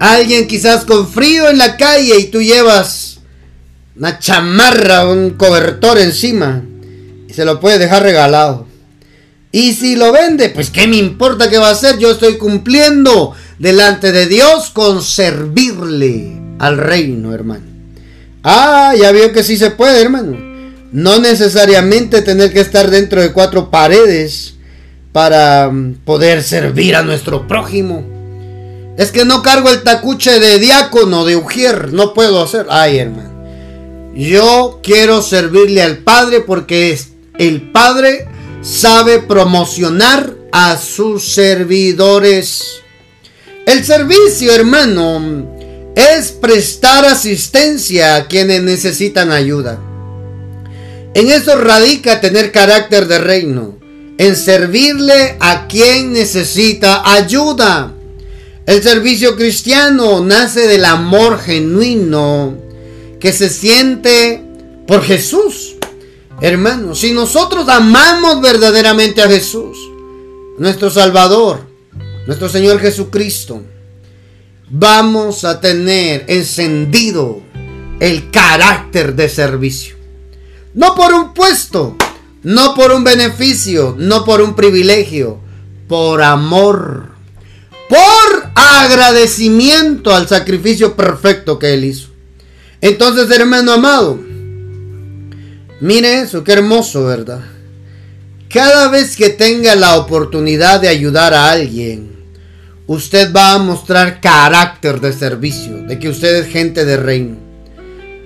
Alguien 0.00 0.46
quizás 0.46 0.84
con 0.84 1.08
frío 1.08 1.48
en 1.48 1.58
la 1.58 1.76
calle 1.76 2.18
y 2.18 2.26
tú 2.26 2.42
llevas 2.42 3.20
una 3.96 4.18
chamarra, 4.18 5.08
un 5.08 5.30
cobertor 5.30 5.98
encima 5.98 6.62
y 7.28 7.32
se 7.32 7.44
lo 7.44 7.58
puedes 7.60 7.78
dejar 7.78 8.02
regalado. 8.02 8.66
Y 9.50 9.72
si 9.72 9.96
lo 9.96 10.12
vende, 10.12 10.50
pues 10.50 10.70
qué 10.70 10.86
me 10.86 10.96
importa 10.96 11.48
qué 11.48 11.58
va 11.58 11.68
a 11.68 11.72
hacer, 11.72 11.98
yo 11.98 12.10
estoy 12.10 12.36
cumpliendo 12.36 13.34
delante 13.58 14.12
de 14.12 14.26
Dios 14.26 14.70
con 14.70 15.02
servirle 15.02 16.38
al 16.58 16.78
reino, 16.78 17.32
hermano. 17.32 17.64
Ah, 18.42 18.94
ya 18.98 19.12
vio 19.12 19.32
que 19.32 19.44
sí 19.44 19.56
se 19.56 19.70
puede, 19.70 20.02
hermano. 20.02 20.51
No 20.92 21.18
necesariamente 21.18 22.22
tener 22.22 22.52
que 22.52 22.60
estar 22.60 22.90
dentro 22.90 23.20
de 23.20 23.32
cuatro 23.32 23.70
paredes 23.70 24.54
para 25.12 25.70
mm, 25.70 26.04
poder 26.04 26.42
servir 26.42 26.96
a 26.96 27.02
nuestro 27.02 27.46
prójimo. 27.48 28.04
Es 28.96 29.10
que 29.10 29.24
no 29.24 29.42
cargo 29.42 29.70
el 29.70 29.82
tacuche 29.82 30.38
de 30.38 30.58
diácono, 30.58 31.24
de 31.24 31.36
ujier, 31.36 31.92
no 31.92 32.12
puedo 32.12 32.42
hacer. 32.42 32.66
Ay, 32.68 32.98
hermano. 32.98 33.32
Yo 34.14 34.80
quiero 34.82 35.22
servirle 35.22 35.82
al 35.82 35.98
Padre 35.98 36.40
porque 36.40 36.98
el 37.38 37.72
Padre 37.72 38.26
sabe 38.60 39.20
promocionar 39.20 40.34
a 40.52 40.76
sus 40.76 41.32
servidores. 41.32 42.82
El 43.64 43.84
servicio, 43.84 44.52
hermano, 44.54 45.48
es 45.94 46.32
prestar 46.32 47.06
asistencia 47.06 48.16
a 48.16 48.26
quienes 48.26 48.62
necesitan 48.62 49.32
ayuda. 49.32 49.78
En 51.14 51.30
eso 51.30 51.56
radica 51.56 52.20
tener 52.20 52.52
carácter 52.52 53.06
de 53.06 53.18
reino, 53.18 53.78
en 54.16 54.34
servirle 54.34 55.36
a 55.40 55.66
quien 55.66 56.12
necesita 56.12 57.02
ayuda. 57.12 57.92
El 58.64 58.82
servicio 58.82 59.36
cristiano 59.36 60.24
nace 60.24 60.66
del 60.68 60.84
amor 60.84 61.38
genuino 61.38 62.56
que 63.20 63.32
se 63.32 63.50
siente 63.50 64.42
por 64.86 65.02
Jesús. 65.02 65.76
Hermanos, 66.40 67.00
si 67.00 67.12
nosotros 67.12 67.68
amamos 67.68 68.40
verdaderamente 68.40 69.20
a 69.20 69.28
Jesús, 69.28 69.76
nuestro 70.58 70.90
Salvador, 70.90 71.66
nuestro 72.26 72.48
Señor 72.48 72.80
Jesucristo, 72.80 73.62
vamos 74.70 75.44
a 75.44 75.60
tener 75.60 76.24
encendido 76.28 77.42
el 78.00 78.30
carácter 78.30 79.14
de 79.14 79.28
servicio. 79.28 80.01
No 80.74 80.94
por 80.94 81.12
un 81.12 81.34
puesto, 81.34 81.96
no 82.42 82.74
por 82.74 82.92
un 82.92 83.04
beneficio, 83.04 83.94
no 83.98 84.24
por 84.24 84.40
un 84.40 84.54
privilegio, 84.54 85.38
por 85.86 86.22
amor, 86.22 87.10
por 87.88 88.50
agradecimiento 88.54 90.14
al 90.14 90.26
sacrificio 90.28 90.96
perfecto 90.96 91.58
que 91.58 91.74
Él 91.74 91.84
hizo. 91.84 92.08
Entonces, 92.80 93.30
hermano 93.30 93.72
amado, 93.72 94.18
mire 95.80 96.20
eso, 96.20 96.42
qué 96.42 96.52
hermoso, 96.52 97.04
¿verdad? 97.04 97.42
Cada 98.48 98.88
vez 98.88 99.16
que 99.16 99.30
tenga 99.30 99.74
la 99.76 99.96
oportunidad 99.96 100.80
de 100.80 100.88
ayudar 100.88 101.32
a 101.34 101.50
alguien, 101.50 102.12
usted 102.86 103.32
va 103.32 103.52
a 103.52 103.58
mostrar 103.58 104.20
carácter 104.20 105.00
de 105.00 105.12
servicio, 105.12 105.82
de 105.84 105.98
que 105.98 106.08
usted 106.08 106.36
es 106.36 106.48
gente 106.48 106.84
de 106.84 106.96
reino. 106.96 107.36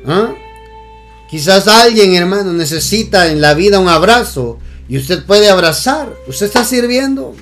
¿Ah? 0.06 0.32
Quizás 1.30 1.66
alguien, 1.66 2.14
hermano, 2.14 2.52
necesita 2.52 3.30
en 3.30 3.40
la 3.40 3.54
vida 3.54 3.80
un 3.80 3.88
abrazo 3.88 4.58
y 4.88 4.96
usted 4.98 5.24
puede 5.24 5.50
abrazar. 5.50 6.12
Usted 6.28 6.46
está 6.46 6.64
sirviendo. 6.64 7.34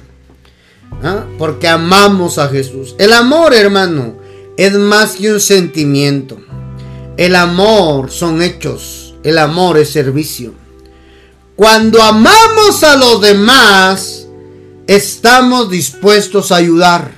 ¿ah? 1.03 1.25
Porque 1.39 1.69
amamos 1.69 2.39
a 2.39 2.49
Jesús. 2.49 2.95
El 2.99 3.13
amor, 3.13 3.53
hermano, 3.53 4.17
es 4.57 4.73
más 4.75 5.17
que 5.17 5.33
un 5.33 5.41
sentimiento. 5.41 6.39
El 7.17 7.37
amor 7.37 8.11
son 8.11 8.43
hechos. 8.43 9.15
El 9.23 9.39
amor 9.39 9.79
es 9.79 9.91
servicio. 9.91 10.55
Cuando 11.57 12.03
amamos 12.03 12.83
a 12.83 12.97
los 12.97 13.21
demás, 13.21 14.27
estamos 14.87 15.71
dispuestos 15.71 16.51
a 16.51 16.57
ayudar. 16.57 17.13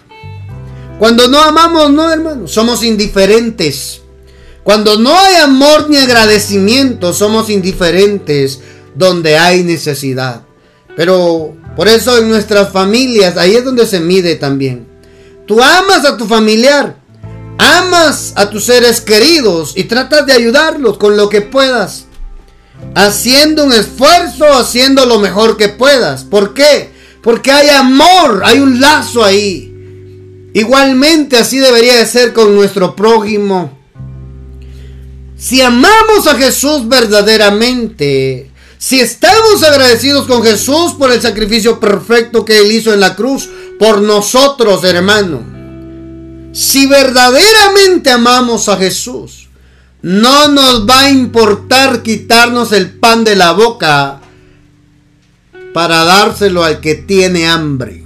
Cuando 0.99 1.29
no 1.29 1.41
amamos, 1.41 1.91
no, 1.91 2.11
hermano, 2.11 2.49
somos 2.49 2.83
indiferentes. 2.83 4.03
Cuando 4.67 4.99
no 4.99 5.17
hay 5.17 5.37
amor 5.37 5.89
ni 5.89 5.97
agradecimiento, 5.97 7.13
somos 7.13 7.51
indiferentes 7.51 8.59
donde 8.97 9.39
hay 9.39 9.63
necesidad. 9.63 10.43
Pero 10.97 11.55
por 11.77 11.87
eso 11.87 12.19
en 12.19 12.29
nuestras 12.29 12.73
familias, 12.73 13.37
ahí 13.37 13.55
es 13.55 13.65
donde 13.65 13.87
se 13.87 14.01
mide 14.01 14.35
también. 14.35 14.89
Tú 15.47 15.63
amas 15.63 16.05
a 16.05 16.17
tu 16.17 16.27
familiar, 16.27 16.97
amas 17.59 18.33
a 18.35 18.51
tus 18.51 18.65
seres 18.65 19.01
queridos 19.01 19.73
y 19.77 19.85
tratas 19.85 20.27
de 20.27 20.33
ayudarlos 20.33 20.99
con 20.99 21.17
lo 21.17 21.29
que 21.29 21.43
puedas. 21.43 22.07
Haciendo 22.97 23.67
un 23.67 23.73
esfuerzo, 23.73 24.53
haciendo 24.53 25.07
lo 25.07 25.21
mejor 25.21 25.57
que 25.57 25.69
puedas. 25.69 26.25
¿Por 26.25 26.55
qué? 26.55 26.91
Porque 27.23 27.53
hay 27.53 27.69
amor, 27.69 28.43
hay 28.45 28.59
un 28.59 28.81
lazo 28.81 29.23
ahí. 29.23 30.51
Igualmente 30.55 31.37
así 31.37 31.59
debería 31.59 31.95
de 31.95 32.07
ser 32.07 32.33
con 32.33 32.57
nuestro 32.57 32.97
prójimo. 32.97 33.76
Si 35.37 35.61
amamos 35.61 36.27
a 36.27 36.37
Jesús 36.37 36.89
verdaderamente, 36.89 38.51
si 38.79 39.01
estamos 39.01 39.63
agradecidos 39.63 40.27
con 40.27 40.43
Jesús 40.43 40.95
por 40.99 41.13
el 41.13 41.21
sacrificio 41.21 41.79
perfecto 41.79 42.45
que 42.45 42.59
Él 42.59 42.73
hizo 42.73 42.93
en 42.95 43.01
la 43.01 43.15
cruz 43.15 43.49
por 43.79 44.01
nosotros, 44.01 44.83
hermano. 44.85 45.45
Si 46.53 46.87
verdaderamente 46.87 48.11
amamos 48.11 48.69
a 48.69 48.79
Jesús, 48.79 49.49
no 50.01 50.49
nos 50.49 50.89
va 50.89 51.01
a 51.01 51.11
importar 51.11 52.03
quitarnos 52.03 52.73
el 52.73 52.99
pan 52.99 53.25
de 53.25 53.37
la 53.37 53.53
boca 53.53 54.21
para 55.75 56.05
dárselo 56.05 56.65
al 56.65 56.81
que 56.81 56.95
tiene 56.95 57.47
hambre. 57.47 58.05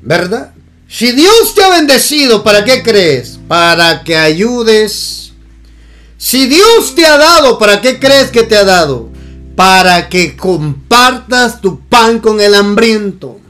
¿Verdad? 0.00 0.54
Si 0.88 1.12
Dios 1.12 1.54
te 1.54 1.62
ha 1.62 1.68
bendecido, 1.68 2.42
¿para 2.42 2.64
qué 2.64 2.82
crees? 2.82 3.38
Para 3.48 4.04
que 4.04 4.16
ayudes. 4.16 5.31
Si 6.24 6.46
Dios 6.46 6.94
te 6.94 7.04
ha 7.04 7.18
dado, 7.18 7.58
¿para 7.58 7.80
qué 7.80 7.98
crees 7.98 8.30
que 8.30 8.44
te 8.44 8.56
ha 8.56 8.62
dado? 8.62 9.08
Para 9.56 10.08
que 10.08 10.36
compartas 10.36 11.60
tu 11.60 11.80
pan 11.80 12.20
con 12.20 12.40
el 12.40 12.54
hambriento. 12.54 13.40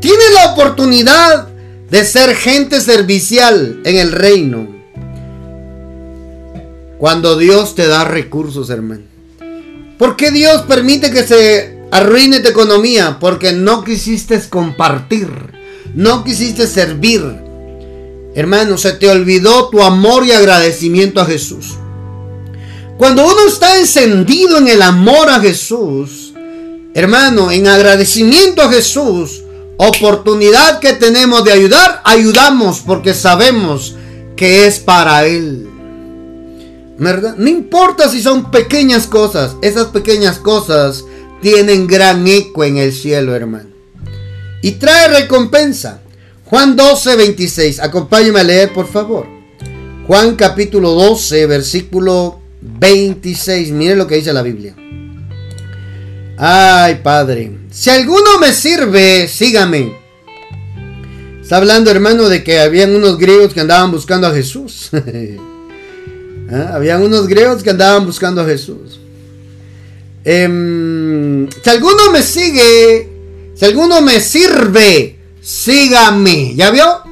Tienes 0.00 0.32
la 0.32 0.52
oportunidad 0.52 1.48
de 1.90 2.04
ser 2.04 2.36
gente 2.36 2.80
servicial 2.80 3.80
en 3.84 3.96
el 3.96 4.12
reino. 4.12 4.68
Cuando 6.98 7.36
Dios 7.36 7.74
te 7.74 7.88
da 7.88 8.04
recursos, 8.04 8.70
hermano. 8.70 9.02
¿Por 9.98 10.14
qué 10.14 10.30
Dios 10.30 10.62
permite 10.68 11.10
que 11.10 11.24
se 11.24 11.80
arruine 11.90 12.38
tu 12.38 12.48
economía? 12.48 13.18
Porque 13.18 13.52
no 13.52 13.82
quisiste 13.82 14.40
compartir. 14.48 15.28
No 15.96 16.22
quisiste 16.22 16.68
servir. 16.68 17.24
Hermano, 18.36 18.78
se 18.78 18.92
te 18.92 19.10
olvidó 19.10 19.68
tu 19.68 19.82
amor 19.82 20.24
y 20.24 20.30
agradecimiento 20.30 21.20
a 21.20 21.26
Jesús. 21.26 21.74
Cuando 22.98 23.24
uno 23.24 23.46
está 23.46 23.78
encendido 23.78 24.58
en 24.58 24.66
el 24.66 24.82
amor 24.82 25.30
a 25.30 25.38
Jesús, 25.38 26.34
hermano, 26.94 27.52
en 27.52 27.68
agradecimiento 27.68 28.60
a 28.60 28.72
Jesús, 28.72 29.44
oportunidad 29.76 30.80
que 30.80 30.94
tenemos 30.94 31.44
de 31.44 31.52
ayudar, 31.52 32.02
ayudamos 32.04 32.80
porque 32.80 33.14
sabemos 33.14 33.94
que 34.34 34.66
es 34.66 34.80
para 34.80 35.24
Él. 35.26 35.68
¿Verdad? 36.98 37.36
No 37.36 37.48
importa 37.48 38.08
si 38.08 38.20
son 38.20 38.50
pequeñas 38.50 39.06
cosas, 39.06 39.54
esas 39.62 39.86
pequeñas 39.86 40.38
cosas 40.38 41.04
tienen 41.40 41.86
gran 41.86 42.26
eco 42.26 42.64
en 42.64 42.78
el 42.78 42.92
cielo, 42.92 43.36
hermano. 43.36 43.70
Y 44.60 44.72
trae 44.72 45.06
recompensa. 45.20 46.00
Juan 46.46 46.74
12, 46.74 47.14
26. 47.14 47.78
Acompáñame 47.78 48.40
a 48.40 48.44
leer, 48.44 48.72
por 48.72 48.88
favor. 48.88 49.28
Juan 50.08 50.34
capítulo 50.34 50.90
12, 50.94 51.46
versículo 51.46 52.37
26. 52.60 53.70
Mire 53.72 53.96
lo 53.96 54.06
que 54.06 54.16
dice 54.16 54.32
la 54.32 54.42
Biblia. 54.42 54.74
Ay, 56.36 57.00
Padre. 57.02 57.52
Si 57.70 57.90
alguno 57.90 58.38
me 58.40 58.52
sirve, 58.52 59.28
sígame. 59.28 59.96
Está 61.42 61.56
hablando, 61.56 61.90
hermano, 61.90 62.28
de 62.28 62.44
que 62.44 62.60
habían 62.60 62.94
unos 62.94 63.18
griegos 63.18 63.54
que 63.54 63.60
andaban 63.60 63.90
buscando 63.90 64.26
a 64.26 64.34
Jesús. 64.34 64.90
¿Ah? 66.50 66.72
Habían 66.74 67.02
unos 67.02 67.26
griegos 67.26 67.62
que 67.62 67.70
andaban 67.70 68.06
buscando 68.06 68.42
a 68.42 68.46
Jesús. 68.46 69.00
Em, 70.24 71.48
si 71.50 71.70
alguno 71.70 72.10
me 72.12 72.22
sigue, 72.22 73.08
si 73.54 73.64
alguno 73.64 74.00
me 74.00 74.20
sirve, 74.20 75.18
sígame. 75.40 76.54
¿Ya 76.54 76.70
vio? 76.70 77.02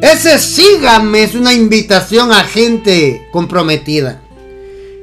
Ese 0.00 0.38
sígame 0.38 1.24
es 1.24 1.34
una 1.34 1.52
invitación 1.52 2.32
a 2.32 2.44
gente 2.44 3.26
comprometida. 3.32 4.23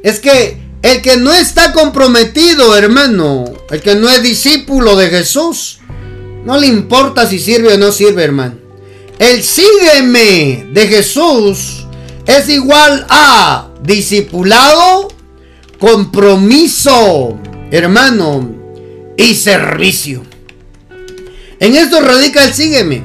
Es 0.03 0.19
que 0.19 0.57
el 0.81 1.01
que 1.01 1.17
no 1.17 1.31
está 1.33 1.73
comprometido, 1.73 2.75
hermano, 2.75 3.45
el 3.69 3.81
que 3.81 3.95
no 3.95 4.09
es 4.09 4.23
discípulo 4.23 4.95
de 4.95 5.09
Jesús, 5.09 5.79
no 6.43 6.57
le 6.57 6.67
importa 6.67 7.27
si 7.27 7.39
sirve 7.39 7.75
o 7.75 7.77
no 7.77 7.91
sirve, 7.91 8.23
hermano. 8.23 8.55
El 9.19 9.43
sígueme 9.43 10.67
de 10.71 10.87
Jesús 10.87 11.85
es 12.25 12.49
igual 12.49 13.05
a 13.09 13.69
discipulado, 13.83 15.09
compromiso, 15.79 17.37
hermano, 17.69 18.55
y 19.17 19.35
servicio. 19.35 20.23
En 21.59 21.75
esto 21.75 22.01
radica 22.01 22.43
el 22.43 22.53
sígueme. 22.53 23.03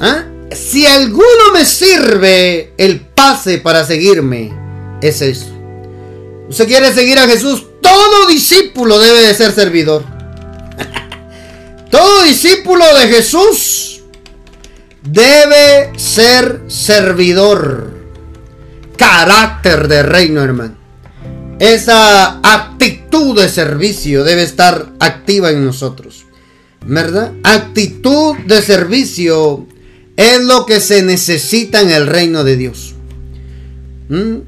¿Ah? 0.00 0.24
Si 0.52 0.84
alguno 0.84 1.52
me 1.54 1.64
sirve, 1.64 2.74
el 2.76 3.00
pase 3.00 3.58
para 3.58 3.84
seguirme 3.84 4.52
es 5.00 5.22
eso. 5.22 5.57
Usted 6.48 6.66
quiere 6.66 6.92
seguir 6.92 7.18
a 7.18 7.26
Jesús, 7.26 7.66
todo 7.82 8.26
discípulo 8.26 8.98
debe 8.98 9.20
de 9.20 9.34
ser 9.34 9.52
servidor. 9.52 10.04
todo 11.90 12.22
discípulo 12.22 12.84
de 12.98 13.08
Jesús 13.08 14.02
debe 15.02 15.98
ser 15.98 16.62
servidor. 16.68 17.92
Carácter 18.96 19.88
de 19.88 20.02
reino, 20.02 20.42
hermano. 20.42 20.76
Esa 21.58 22.38
actitud 22.42 23.40
de 23.40 23.48
servicio 23.48 24.24
debe 24.24 24.42
estar 24.42 24.92
activa 25.00 25.50
en 25.50 25.64
nosotros. 25.64 26.24
¿Verdad? 26.86 27.32
Actitud 27.42 28.36
de 28.46 28.62
servicio 28.62 29.66
es 30.16 30.42
lo 30.44 30.64
que 30.64 30.80
se 30.80 31.02
necesita 31.02 31.80
en 31.80 31.90
el 31.90 32.06
reino 32.06 32.42
de 32.42 32.56
Dios. 32.56 32.94
¿Mm? 34.08 34.38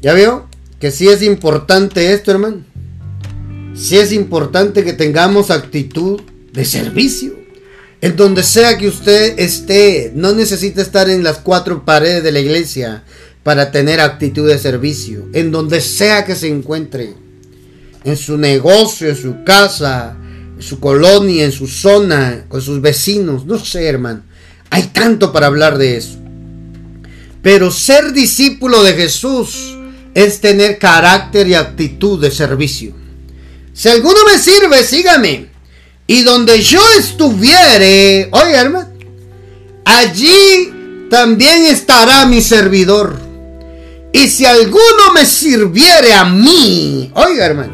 ¿Ya 0.00 0.14
vio? 0.14 0.48
Que 0.82 0.90
sí 0.90 1.06
es 1.06 1.22
importante 1.22 2.12
esto, 2.12 2.32
hermano. 2.32 2.64
Sí 3.72 3.98
es 3.98 4.10
importante 4.10 4.82
que 4.82 4.92
tengamos 4.92 5.52
actitud 5.52 6.20
de 6.52 6.64
servicio. 6.64 7.34
En 8.00 8.16
donde 8.16 8.42
sea 8.42 8.76
que 8.76 8.88
usted 8.88 9.38
esté, 9.38 10.10
no 10.12 10.32
necesita 10.32 10.82
estar 10.82 11.08
en 11.08 11.22
las 11.22 11.38
cuatro 11.38 11.84
paredes 11.84 12.24
de 12.24 12.32
la 12.32 12.40
iglesia 12.40 13.04
para 13.44 13.70
tener 13.70 14.00
actitud 14.00 14.48
de 14.48 14.58
servicio. 14.58 15.28
En 15.34 15.52
donde 15.52 15.80
sea 15.80 16.24
que 16.24 16.34
se 16.34 16.48
encuentre. 16.48 17.14
En 18.02 18.16
su 18.16 18.36
negocio, 18.36 19.08
en 19.08 19.16
su 19.16 19.44
casa, 19.44 20.16
en 20.56 20.62
su 20.62 20.80
colonia, 20.80 21.44
en 21.44 21.52
su 21.52 21.68
zona, 21.68 22.46
con 22.48 22.60
sus 22.60 22.80
vecinos. 22.80 23.46
No 23.46 23.64
sé, 23.64 23.86
hermano. 23.86 24.24
Hay 24.68 24.88
tanto 24.88 25.32
para 25.32 25.46
hablar 25.46 25.78
de 25.78 25.96
eso. 25.96 26.18
Pero 27.40 27.70
ser 27.70 28.12
discípulo 28.12 28.82
de 28.82 28.94
Jesús 28.94 29.76
es 30.14 30.40
tener 30.40 30.78
carácter 30.78 31.48
y 31.48 31.54
actitud 31.54 32.20
de 32.20 32.30
servicio. 32.30 32.92
Si 33.72 33.88
alguno 33.88 34.18
me 34.30 34.38
sirve, 34.38 34.84
sígame. 34.84 35.50
Y 36.06 36.22
donde 36.22 36.60
yo 36.60 36.80
estuviere, 36.98 38.28
oiga 38.32 38.60
hermano, 38.60 38.88
allí 39.84 41.06
también 41.08 41.66
estará 41.66 42.26
mi 42.26 42.42
servidor. 42.42 43.18
Y 44.12 44.28
si 44.28 44.44
alguno 44.44 45.12
me 45.14 45.24
sirviere 45.24 46.12
a 46.12 46.24
mí, 46.24 47.10
oiga 47.14 47.46
hermano, 47.46 47.72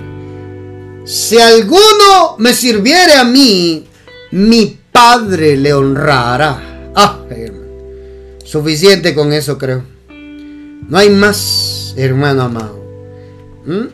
si 1.05 1.39
alguno 1.39 2.37
me 2.39 2.53
sirviere 2.55 3.15
a 3.15 3.25
mí, 3.25 3.87
mi 4.33 4.79
Padre 4.93 5.57
le 5.57 5.73
honrará. 5.73 6.93
Ah, 6.95 7.21
hermano. 7.31 7.65
Suficiente 8.45 9.15
con 9.15 9.33
eso 9.33 9.59
creo. 9.59 9.85
No 10.89 10.99
hay 10.99 11.11
más 11.11 11.78
hermano 11.99 12.43
amado. 12.43 12.85
¿Mm? 13.67 13.89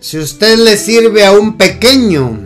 Si 0.00 0.18
usted 0.18 0.58
le 0.58 0.76
sirve 0.76 1.24
a 1.24 1.32
un 1.32 1.56
pequeño, 1.56 2.38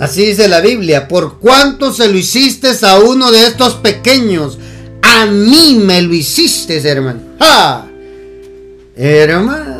así 0.00 0.26
dice 0.26 0.48
la 0.48 0.60
Biblia, 0.60 1.08
por 1.08 1.38
cuánto 1.38 1.92
se 1.92 2.08
lo 2.08 2.16
hiciste 2.16 2.70
a 2.82 2.98
uno 2.98 3.30
de 3.30 3.46
estos 3.46 3.74
pequeños, 3.74 4.58
a 5.02 5.26
mí 5.26 5.80
me 5.82 6.02
lo 6.02 6.14
hiciste, 6.14 6.78
hermano. 6.88 7.20
Hermano. 8.96 9.76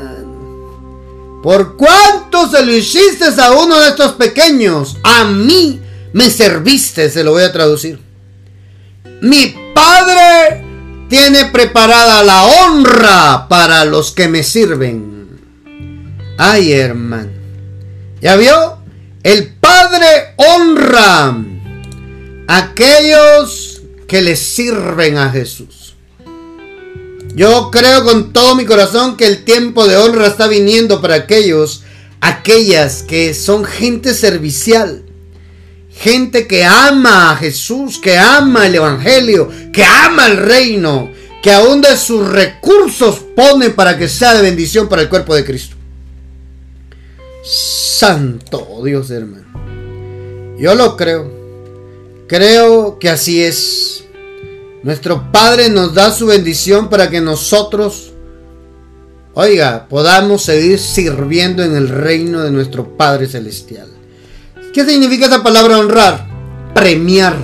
Por 1.42 1.76
cuánto 1.76 2.48
se 2.50 2.64
lo 2.64 2.72
hiciste 2.72 3.24
a 3.40 3.52
uno 3.52 3.78
de 3.80 3.88
estos 3.88 4.12
pequeños, 4.12 4.96
a 5.02 5.24
mí 5.24 5.80
me 6.12 6.30
serviste, 6.30 7.10
se 7.10 7.22
lo 7.24 7.32
voy 7.32 7.44
a 7.44 7.52
traducir. 7.52 8.00
Mi 9.20 9.54
padre 9.74 10.65
tiene 11.08 11.46
preparada 11.46 12.22
la 12.22 12.44
honra 12.44 13.48
para 13.48 13.84
los 13.84 14.12
que 14.12 14.28
me 14.28 14.42
sirven. 14.42 15.40
Ay, 16.38 16.72
hermano. 16.72 17.30
¿Ya 18.20 18.36
vio? 18.36 18.78
El 19.22 19.54
Padre 19.54 20.34
honra 20.36 21.36
a 22.48 22.56
aquellos 22.56 23.82
que 24.08 24.22
le 24.22 24.36
sirven 24.36 25.16
a 25.18 25.30
Jesús. 25.30 25.94
Yo 27.34 27.70
creo 27.70 28.04
con 28.04 28.32
todo 28.32 28.54
mi 28.54 28.64
corazón 28.64 29.16
que 29.16 29.26
el 29.26 29.44
tiempo 29.44 29.86
de 29.86 29.96
honra 29.96 30.26
está 30.26 30.46
viniendo 30.46 31.02
para 31.02 31.16
aquellos, 31.16 31.82
aquellas 32.20 33.02
que 33.02 33.34
son 33.34 33.64
gente 33.64 34.14
servicial 34.14 35.05
Gente 35.98 36.46
que 36.46 36.64
ama 36.64 37.32
a 37.32 37.36
Jesús, 37.36 37.98
que 37.98 38.18
ama 38.18 38.66
el 38.66 38.74
Evangelio, 38.74 39.48
que 39.72 39.82
ama 39.82 40.26
el 40.26 40.36
reino, 40.36 41.10
que 41.42 41.52
aún 41.52 41.80
de 41.80 41.96
sus 41.96 42.28
recursos 42.28 43.24
pone 43.34 43.70
para 43.70 43.96
que 43.96 44.08
sea 44.08 44.34
de 44.34 44.42
bendición 44.42 44.88
para 44.88 45.02
el 45.02 45.08
cuerpo 45.08 45.34
de 45.34 45.44
Cristo. 45.44 45.74
Santo 47.42 48.82
Dios 48.84 49.10
hermano. 49.10 49.46
Yo 50.58 50.74
lo 50.74 50.96
creo. 50.96 51.30
Creo 52.26 52.98
que 52.98 53.08
así 53.08 53.42
es. 53.42 54.04
Nuestro 54.82 55.30
Padre 55.32 55.70
nos 55.70 55.94
da 55.94 56.10
su 56.10 56.26
bendición 56.26 56.90
para 56.90 57.08
que 57.08 57.20
nosotros, 57.20 58.12
oiga, 59.34 59.88
podamos 59.88 60.42
seguir 60.42 60.78
sirviendo 60.78 61.62
en 61.64 61.74
el 61.74 61.88
reino 61.88 62.42
de 62.42 62.50
nuestro 62.50 62.96
Padre 62.96 63.26
Celestial. 63.26 63.88
¿Qué 64.76 64.84
significa 64.84 65.24
esa 65.24 65.42
palabra 65.42 65.78
honrar? 65.78 66.26
Premiar. 66.74 67.34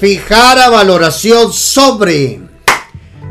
Fijar 0.00 0.58
a 0.58 0.68
valoración 0.68 1.52
sobre. 1.52 2.40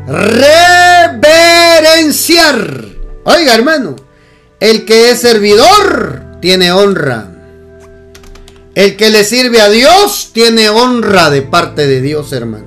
Reverenciar. 0.08 2.86
Oiga, 3.24 3.54
hermano. 3.54 3.96
El 4.58 4.86
que 4.86 5.10
es 5.10 5.20
servidor 5.20 6.38
tiene 6.40 6.72
honra. 6.72 7.28
El 8.74 8.96
que 8.96 9.10
le 9.10 9.24
sirve 9.24 9.60
a 9.60 9.68
Dios 9.68 10.30
tiene 10.32 10.70
honra 10.70 11.28
de 11.28 11.42
parte 11.42 11.86
de 11.86 12.00
Dios, 12.00 12.32
hermano. 12.32 12.64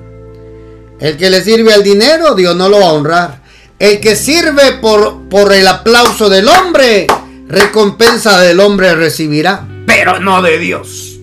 El 1.00 1.18
que 1.18 1.32
le 1.32 1.44
sirve 1.44 1.74
al 1.74 1.82
dinero, 1.82 2.36
Dios 2.36 2.56
no 2.56 2.70
lo 2.70 2.82
va 2.82 2.90
a 2.90 2.94
honrar. 2.94 3.42
El 3.80 4.00
que 4.00 4.16
sirve 4.16 4.74
por, 4.74 5.28
por 5.28 5.52
el 5.52 5.66
aplauso 5.66 6.30
del 6.30 6.50
hombre, 6.50 7.08
recompensa 7.48 8.40
del 8.42 8.60
hombre 8.60 8.94
recibirá, 8.94 9.66
pero 9.94 10.20
no 10.20 10.42
de 10.42 10.58
Dios. 10.58 11.20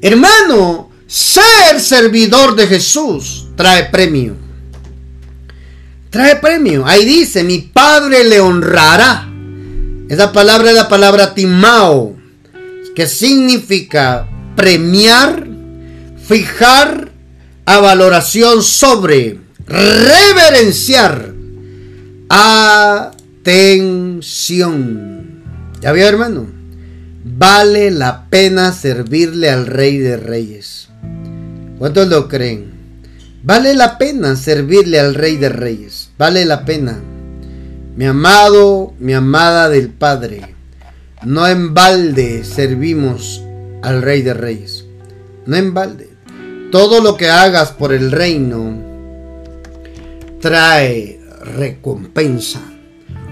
Hermano, 0.00 0.90
ser 1.08 1.80
servidor 1.80 2.54
de 2.54 2.68
Jesús 2.68 3.48
trae 3.56 3.86
premio. 3.90 4.36
Trae 6.08 6.36
premio. 6.36 6.86
Ahí 6.86 7.04
dice, 7.04 7.42
mi 7.42 7.58
Padre 7.58 8.22
le 8.22 8.38
honrará. 8.38 9.28
Esa 10.08 10.30
palabra 10.32 10.70
es 10.70 10.76
la 10.76 10.88
palabra 10.88 11.34
timao, 11.34 12.16
que 12.94 13.08
significa 13.08 14.28
premiar, 14.54 15.48
fijar 16.28 17.10
a 17.64 17.78
valoración 17.80 18.62
sobre, 18.62 19.40
reverenciar, 19.66 21.34
atención. 23.40 24.20
¿Ya 25.80 25.90
vio, 25.92 26.06
hermano? 26.06 26.59
Vale 27.22 27.90
la 27.90 28.30
pena 28.30 28.72
servirle 28.72 29.50
al 29.50 29.66
Rey 29.66 29.98
de 29.98 30.16
Reyes. 30.16 30.88
¿Cuántos 31.78 32.08
lo 32.08 32.28
creen? 32.28 32.72
Vale 33.42 33.74
la 33.74 33.98
pena 33.98 34.36
servirle 34.36 34.98
al 34.98 35.14
Rey 35.14 35.36
de 35.36 35.50
Reyes. 35.50 36.12
Vale 36.16 36.46
la 36.46 36.64
pena. 36.64 36.98
Mi 37.94 38.06
amado, 38.06 38.94
mi 38.98 39.12
amada 39.12 39.68
del 39.68 39.90
Padre, 39.90 40.54
no 41.22 41.46
en 41.46 41.74
balde 41.74 42.42
servimos 42.42 43.42
al 43.82 44.00
Rey 44.00 44.22
de 44.22 44.32
Reyes. 44.32 44.86
No 45.44 45.56
en 45.56 45.74
balde. 45.74 46.08
Todo 46.72 47.02
lo 47.02 47.18
que 47.18 47.28
hagas 47.28 47.72
por 47.72 47.92
el 47.92 48.12
reino 48.12 48.78
trae 50.40 51.20
recompensa. 51.42 52.62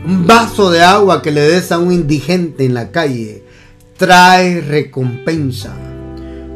Un 0.04 0.26
vaso 0.26 0.70
de 0.70 0.82
agua 0.82 1.22
que 1.22 1.30
le 1.30 1.40
des 1.40 1.72
a 1.72 1.78
un 1.78 1.90
indigente 1.90 2.66
en 2.66 2.74
la 2.74 2.90
calle 2.90 3.47
trae 3.98 4.62
recompensa. 4.62 5.74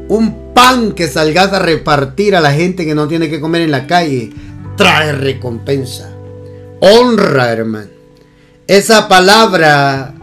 Un 0.08 0.54
pan 0.54 0.92
que 0.92 1.08
salgas 1.08 1.52
a 1.52 1.58
repartir 1.58 2.34
a 2.34 2.40
la 2.40 2.52
gente 2.52 2.86
que 2.86 2.94
no 2.94 3.08
tiene 3.08 3.28
que 3.28 3.40
comer 3.40 3.62
en 3.62 3.70
la 3.70 3.86
calle 3.86 4.30
trae 4.76 5.12
recompensa. 5.12 6.10
Honra, 6.80 7.52
hermano. 7.52 7.90
Esa 8.66 9.08
palabra 9.08 10.14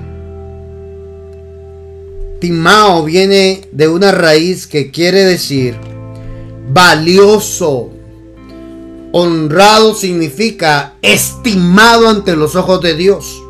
timao 2.39 3.03
viene 3.03 3.67
de 3.71 3.87
una 3.89 4.11
raíz 4.11 4.65
que 4.65 4.91
quiere 4.91 5.25
decir 5.25 5.75
valioso. 6.71 7.91
Honrado 9.11 9.93
significa 9.93 10.95
estimado 11.01 12.07
ante 12.07 12.35
los 12.35 12.55
ojos 12.55 12.81
de 12.81 12.95
Dios. 12.95 13.41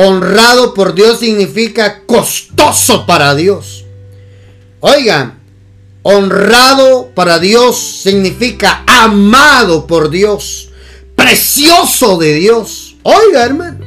Honrado 0.00 0.74
por 0.74 0.94
Dios 0.94 1.18
significa 1.18 2.04
costoso 2.06 3.04
para 3.04 3.34
Dios. 3.34 3.84
Oigan, 4.78 5.40
honrado 6.02 7.10
para 7.16 7.40
Dios 7.40 8.00
significa 8.04 8.84
amado 8.86 9.88
por 9.88 10.08
Dios, 10.08 10.68
precioso 11.16 12.16
de 12.16 12.34
Dios. 12.34 12.96
Oiga, 13.02 13.44
hermano. 13.44 13.84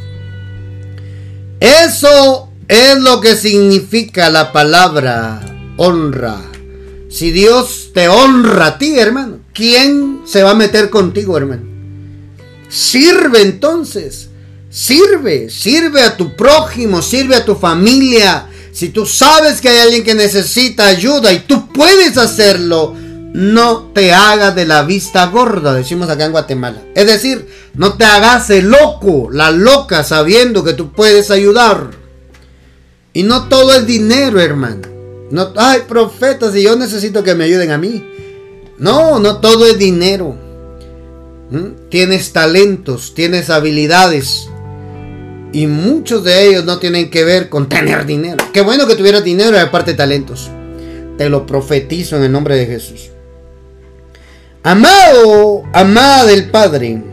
Eso 1.61 2.49
es 2.67 2.99
lo 2.99 3.21
que 3.21 3.37
significa 3.37 4.29
la 4.29 4.51
palabra 4.51 5.39
honra. 5.77 6.41
Si 7.09 7.31
Dios 7.31 7.91
te 7.93 8.09
honra 8.09 8.65
a 8.65 8.77
ti, 8.77 8.99
hermano, 8.99 9.39
¿quién 9.53 10.23
se 10.25 10.43
va 10.43 10.51
a 10.51 10.55
meter 10.55 10.89
contigo, 10.89 11.37
hermano? 11.37 11.63
Sirve 12.67 13.43
entonces. 13.43 14.30
Sirve, 14.71 15.49
sirve 15.49 16.01
a 16.01 16.15
tu 16.15 16.33
prójimo, 16.33 17.01
sirve 17.01 17.35
a 17.35 17.43
tu 17.43 17.55
familia. 17.55 18.47
Si 18.71 18.89
tú 18.89 19.05
sabes 19.05 19.59
que 19.59 19.67
hay 19.67 19.79
alguien 19.79 20.03
que 20.03 20.15
necesita 20.15 20.87
ayuda 20.87 21.33
y 21.33 21.39
tú 21.39 21.67
puedes 21.67 22.17
hacerlo, 22.17 22.95
no 23.33 23.91
te 23.93 24.13
hagas 24.13 24.55
de 24.55 24.65
la 24.65 24.83
vista 24.83 25.25
gorda, 25.27 25.73
decimos 25.73 26.09
acá 26.09 26.25
en 26.25 26.31
Guatemala. 26.31 26.81
Es 26.95 27.05
decir, 27.05 27.47
no 27.73 27.95
te 27.95 28.05
hagas 28.05 28.49
el 28.49 28.69
loco, 28.69 29.29
la 29.29 29.51
loca, 29.51 30.05
sabiendo 30.05 30.63
que 30.63 30.73
tú 30.73 30.93
puedes 30.93 31.31
ayudar. 31.31 31.91
Y 33.13 33.23
no 33.23 33.49
todo 33.49 33.73
es 33.73 33.85
dinero, 33.85 34.39
hermano. 34.39 34.87
No, 35.31 35.51
ay, 35.57 35.81
profetas, 35.85 36.55
y 36.55 36.63
yo 36.63 36.77
necesito 36.77 37.23
que 37.23 37.35
me 37.35 37.43
ayuden 37.43 37.71
a 37.71 37.77
mí. 37.77 38.05
No, 38.77 39.19
no 39.19 39.37
todo 39.41 39.65
es 39.65 39.77
dinero. 39.77 40.35
¿Mm? 41.49 41.89
Tienes 41.89 42.31
talentos, 42.31 43.13
tienes 43.13 43.49
habilidades. 43.49 44.47
Y 45.53 45.67
muchos 45.67 46.23
de 46.23 46.47
ellos 46.47 46.65
no 46.65 46.79
tienen 46.79 47.09
que 47.09 47.23
ver 47.23 47.49
con 47.49 47.67
tener 47.67 48.05
dinero. 48.05 48.43
Qué 48.53 48.61
bueno 48.61 48.87
que 48.87 48.95
tuvieras 48.95 49.23
dinero 49.23 49.57
y 49.57 49.59
aparte 49.59 49.93
talentos. 49.93 50.49
Te 51.17 51.29
lo 51.29 51.45
profetizo 51.45 52.15
en 52.17 52.23
el 52.23 52.31
nombre 52.31 52.55
de 52.55 52.65
Jesús. 52.65 53.09
Amado, 54.63 55.63
amada 55.73 56.25
del 56.25 56.49
Padre. 56.49 57.03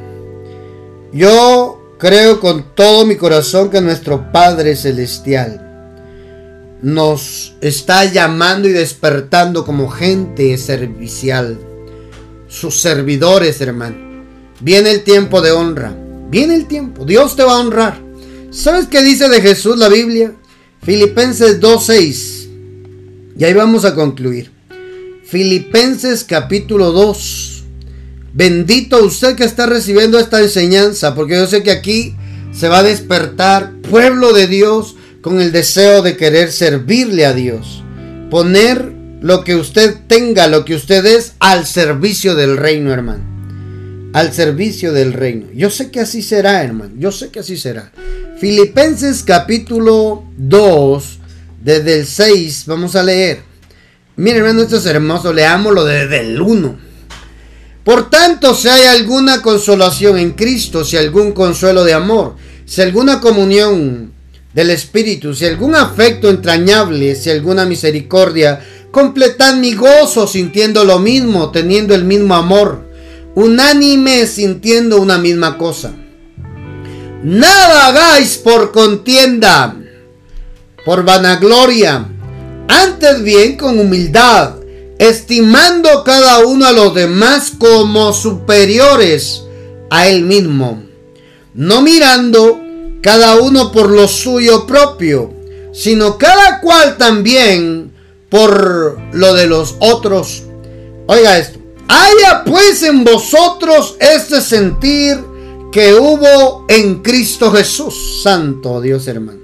Yo 1.13 1.97
creo 1.99 2.39
con 2.41 2.75
todo 2.75 3.07
mi 3.07 3.17
corazón 3.17 3.71
que 3.71 3.81
nuestro 3.81 4.31
Padre 4.31 4.77
Celestial 4.77 5.65
nos 6.83 7.57
está 7.61 8.05
llamando 8.05 8.69
y 8.69 8.73
despertando 8.73 9.65
como 9.65 9.89
gente 9.89 10.57
servicial. 10.59 11.59
Sus 12.47 12.81
servidores, 12.81 13.61
hermano. 13.61 13.97
Viene 14.61 14.91
el 14.91 15.03
tiempo 15.03 15.41
de 15.41 15.53
honra. 15.53 15.93
Viene 16.31 16.55
el 16.55 16.67
tiempo. 16.67 17.05
Dios 17.05 17.35
te 17.35 17.43
va 17.43 17.55
a 17.55 17.61
honrar. 17.61 18.08
¿Sabes 18.51 18.87
qué 18.87 19.03
dice 19.03 19.29
de 19.29 19.43
Jesús 19.43 19.77
la 19.77 19.89
Biblia? 19.91 20.33
Filipenses 20.83 21.61
2.6. 21.61 22.49
Y 23.39 23.45
ahí 23.45 23.53
vamos 23.53 23.85
a 23.85 23.95
concluir. 23.95 24.51
Filipenses 25.25 26.25
capítulo 26.25 26.93
2. 26.93 27.65
Bendito 28.33 29.05
usted 29.05 29.37
que 29.37 29.45
está 29.45 29.67
recibiendo 29.67 30.19
esta 30.19 30.41
enseñanza, 30.41 31.15
porque 31.15 31.35
yo 31.35 31.47
sé 31.47 31.63
que 31.63 31.71
aquí 31.71 32.17
se 32.53 32.69
va 32.69 32.79
a 32.79 32.83
despertar 32.83 33.75
pueblo 33.83 34.33
de 34.33 34.47
Dios 34.47 34.97
con 35.21 35.43
el 35.43 35.53
deseo 35.53 36.01
de 36.01 36.17
querer 36.17 36.51
servirle 36.51 37.27
a 37.27 37.35
Dios. 37.35 37.83
Poner 38.31 38.93
lo 39.21 39.45
que 39.45 39.57
usted 39.57 39.95
tenga, 40.07 40.47
lo 40.47 40.65
que 40.65 40.75
usted 40.75 41.05
es, 41.05 41.35
al 41.39 41.67
servicio 41.67 42.35
del 42.35 42.57
reino, 42.57 42.95
hermano. 42.95 43.25
Al 44.15 44.33
servicio 44.33 44.95
del 44.95 45.13
reino. 45.13 45.49
Yo 45.53 45.69
sé 45.69 45.91
que 45.91 46.01
así 46.01 46.23
será, 46.23 46.65
hermano. 46.65 46.95
Yo 46.97 47.13
sé 47.13 47.29
que 47.29 47.41
así 47.41 47.59
será. 47.59 47.93
Filipenses 48.41 49.25
capítulo 49.25 50.23
2, 50.37 51.19
desde 51.61 51.99
el 51.99 52.07
6, 52.07 52.65
vamos 52.67 52.95
a 52.95 53.03
leer. 53.03 53.43
Miren, 54.15 54.43
hermano, 54.43 54.63
esto 54.63 54.77
es 54.77 54.87
hermoso. 54.87 55.33
Leámoslo 55.33 55.85
desde 55.85 56.21
el 56.21 56.41
1. 56.41 56.79
Por 57.83 58.11
tanto, 58.11 58.55
si 58.55 58.69
hay 58.69 58.87
alguna 58.87 59.43
consolación 59.43 60.19
en 60.19 60.33
Cristo, 60.33 60.85
si 60.85 60.97
algún 60.97 61.33
consuelo 61.33 61.83
de 61.83 61.95
amor, 61.95 62.37
si 62.65 62.81
alguna 62.81 63.21
comunión 63.21 64.13
del 64.55 64.71
Espíritu, 64.71 65.35
si 65.35 65.45
algún 65.45 65.75
afecto 65.75 66.31
entrañable, 66.31 67.17
si 67.17 67.31
alguna 67.31 67.67
misericordia, 67.67 68.61
completad 68.93 69.57
mi 69.57 69.75
gozo 69.75 70.29
sintiendo 70.29 70.85
lo 70.85 71.01
mismo, 71.01 71.51
teniendo 71.51 71.93
el 71.93 72.05
mismo 72.05 72.37
amor, 72.37 72.85
unánime 73.35 74.27
sintiendo 74.27 75.01
una 75.01 75.19
misma 75.19 75.59
cosa. 75.59 75.93
Nada 77.23 77.89
hagáis 77.89 78.39
por 78.39 78.71
contienda, 78.73 79.75
por 80.85 81.05
vanagloria, 81.05 82.07
antes 82.69 83.23
bien 83.23 83.57
con 83.57 83.79
humildad 83.79 84.55
estimando 84.99 86.03
cada 86.05 86.41
uno 86.45 86.67
a 86.67 86.73
los 86.73 86.95
demás 86.95 87.53
como 87.57 88.13
superiores 88.13 89.45
a 89.91 90.09
él 90.09 90.23
mismo, 90.23 90.83
no 91.55 91.83
mirando 91.83 92.61
cada 93.01 93.37
uno 93.37 93.73
por 93.73 93.91
lo 93.91 94.09
suyo 94.09 94.67
propio, 94.67 95.33
sino 95.73 96.19
cada 96.19 96.61
cual 96.61 96.97
también 96.99 97.93
por 98.29 99.01
lo 99.13 99.35
de 99.35 99.47
los 99.47 99.77
otros. 99.79 100.43
Oiga 101.07 101.39
esto, 101.39 101.59
Haya 101.89 102.45
pues 102.45 102.83
en 102.83 103.03
vosotros 103.03 103.97
este 103.99 104.43
sentir 104.43 105.25
que 105.79 105.95
hubo 105.95 106.67
en 106.69 107.05
Cristo 107.05 107.53
Jesús. 107.53 108.21
Santo 108.25 108.81
Dios 108.81 109.07
hermano. 109.07 109.39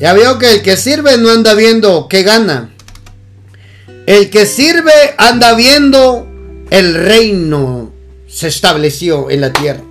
Ya 0.00 0.12
veo 0.12 0.36
que 0.36 0.54
el 0.54 0.62
que 0.62 0.76
sirve 0.76 1.16
no 1.16 1.30
anda 1.30 1.54
viendo 1.54 2.08
qué 2.10 2.24
gana. 2.24 2.74
El 4.06 4.30
que 4.30 4.46
sirve 4.46 4.90
anda 5.16 5.54
viendo 5.54 6.26
el 6.70 6.92
reino 6.92 7.92
se 8.26 8.48
estableció 8.48 9.30
en 9.30 9.42
la 9.42 9.52
tierra. 9.52 9.84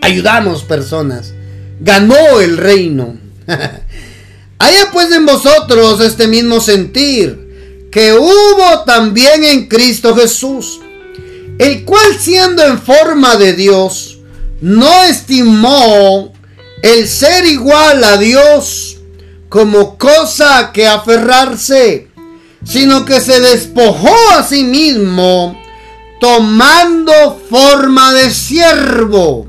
Ayudamos 0.00 0.62
personas. 0.62 1.32
Ganó 1.80 2.38
el 2.38 2.56
reino. 2.56 3.18
Haya 4.60 4.90
pues 4.92 5.10
en 5.10 5.26
vosotros 5.26 6.00
este 6.02 6.28
mismo 6.28 6.60
sentir 6.60 7.88
que 7.90 8.12
hubo 8.12 8.84
también 8.86 9.42
en 9.42 9.66
Cristo 9.66 10.14
Jesús, 10.14 10.78
el 11.58 11.84
cual 11.84 12.14
siendo 12.16 12.64
en 12.64 12.78
forma 12.78 13.34
de 13.34 13.54
Dios, 13.54 14.17
no 14.60 15.04
estimó 15.04 16.32
el 16.82 17.08
ser 17.08 17.46
igual 17.46 18.04
a 18.04 18.16
Dios 18.16 18.98
como 19.48 19.96
cosa 19.96 20.70
que 20.72 20.86
aferrarse, 20.86 22.08
sino 22.64 23.04
que 23.04 23.20
se 23.20 23.40
despojó 23.40 24.14
a 24.36 24.42
sí 24.42 24.64
mismo, 24.64 25.58
tomando 26.20 27.40
forma 27.48 28.12
de 28.12 28.30
siervo 28.30 29.48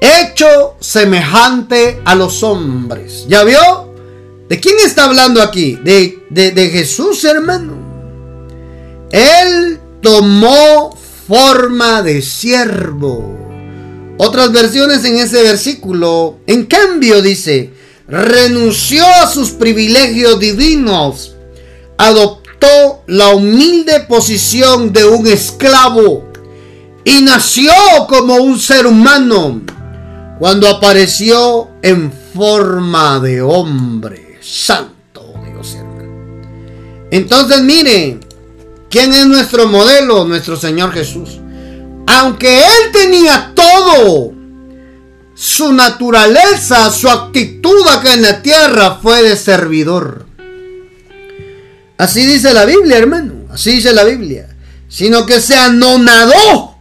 hecho 0.00 0.76
semejante 0.80 2.00
a 2.04 2.14
los 2.14 2.42
hombres. 2.42 3.26
¿Ya 3.28 3.44
vio? 3.44 3.94
¿De 4.48 4.60
quién 4.60 4.76
está 4.84 5.04
hablando 5.04 5.42
aquí? 5.42 5.78
De, 5.82 6.22
de, 6.30 6.70
Jesús, 6.70 7.24
hermano. 7.24 7.74
Él 9.10 9.78
tomó 10.02 10.96
forma 11.26 12.02
de 12.02 12.22
siervo. 12.22 13.36
Otras 14.18 14.52
versiones 14.52 15.04
en 15.04 15.16
ese 15.16 15.42
versículo, 15.42 16.38
en 16.46 16.64
cambio, 16.66 17.20
dice, 17.20 17.70
renunció 18.08 19.04
a 19.06 19.26
sus 19.30 19.50
privilegios 19.50 20.38
divinos, 20.38 21.36
adoptó 21.98 23.02
la 23.06 23.34
humilde 23.34 24.00
posición 24.00 24.92
de 24.92 25.04
un 25.04 25.26
esclavo 25.26 26.24
y 27.04 27.22
nació 27.22 27.72
como 28.08 28.36
un 28.36 28.58
ser 28.58 28.86
humano 28.86 29.62
cuando 30.38 30.68
apareció 30.68 31.68
en 31.82 32.12
forma 32.34 33.20
de 33.20 33.42
hombre. 33.42 34.38
Santo 34.40 35.34
Dios, 35.44 35.74
hermano. 35.74 37.06
Entonces, 37.10 37.62
mire, 37.62 38.20
¿quién 38.96 39.12
es 39.12 39.26
nuestro 39.26 39.68
modelo? 39.68 40.24
Nuestro 40.24 40.56
Señor 40.56 40.90
Jesús. 40.90 41.38
Aunque 42.06 42.60
Él 42.60 42.92
tenía 42.92 43.52
todo, 43.54 44.32
su 45.34 45.74
naturaleza, 45.74 46.90
su 46.90 47.06
actitud 47.10 47.86
acá 47.88 48.14
en 48.14 48.22
la 48.22 48.40
tierra 48.40 48.98
fue 49.02 49.22
de 49.22 49.36
servidor. 49.36 50.24
Así 51.98 52.24
dice 52.24 52.54
la 52.54 52.64
Biblia, 52.64 52.96
hermano. 52.96 53.34
Así 53.50 53.72
dice 53.72 53.92
la 53.92 54.04
Biblia. 54.04 54.48
Sino 54.88 55.26
que 55.26 55.40
se 55.40 55.56
anonadó 55.56 56.76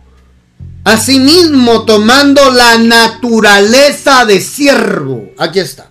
Asimismo, 0.85 1.83
tomando 1.83 2.51
la 2.51 2.77
naturaleza 2.77 4.23
de 4.23 4.39
siervo. 4.39 5.31
Aquí 5.35 5.59
está. 5.59 5.89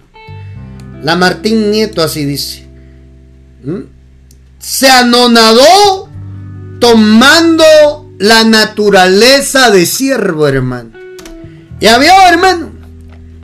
La 1.03 1.17
Martín 1.17 1.73
Nieto 1.73 2.01
así 2.01 2.25
dice. 2.25 2.65
¿Mm? 3.65 3.81
Se 4.61 4.89
anonadó 4.89 6.14
tomando 6.85 7.65
la 8.19 8.45
naturaleza 8.45 9.71
de 9.71 9.87
siervo, 9.87 10.47
hermano. 10.47 10.91
Ya 11.81 11.97
vio, 11.97 12.13
hermano. 12.29 12.73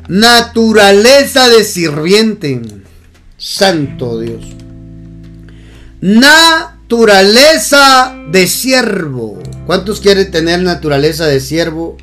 Naturaleza 0.09 1.49
de 1.49 1.65
sirviente. 1.65 2.61
Santo 3.39 4.21
Dios. 4.21 4.45
Naturaleza 6.03 7.35
de 8.31 8.47
siervo. 8.47 9.43
¿Cuántos 9.65 10.01
quieren 10.01 10.31
tener 10.31 10.61
naturaleza 10.61 11.25
de 11.27 11.41
siervo 11.41 11.97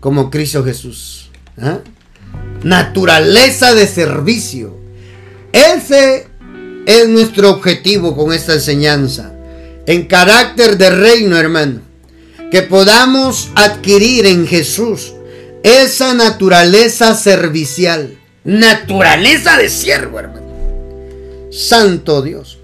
como 0.00 0.28
Cristo 0.28 0.64
Jesús? 0.64 1.30
¿Ah? 1.56 1.78
Naturaleza 2.64 3.74
de 3.74 3.86
servicio. 3.86 4.76
Ese 5.52 6.26
es 6.86 7.08
nuestro 7.08 7.50
objetivo 7.50 8.16
con 8.16 8.32
esta 8.32 8.54
enseñanza. 8.54 9.33
En 9.86 10.06
carácter 10.06 10.78
de 10.78 10.90
reino, 10.90 11.36
hermano. 11.36 11.80
Que 12.50 12.62
podamos 12.62 13.50
adquirir 13.54 14.26
en 14.26 14.46
Jesús 14.46 15.14
esa 15.62 16.14
naturaleza 16.14 17.14
servicial. 17.14 18.18
Naturaleza 18.44 19.56
de 19.56 19.68
siervo, 19.68 20.20
hermano. 20.20 20.44
Santo 21.50 22.22
Dios 22.22 22.58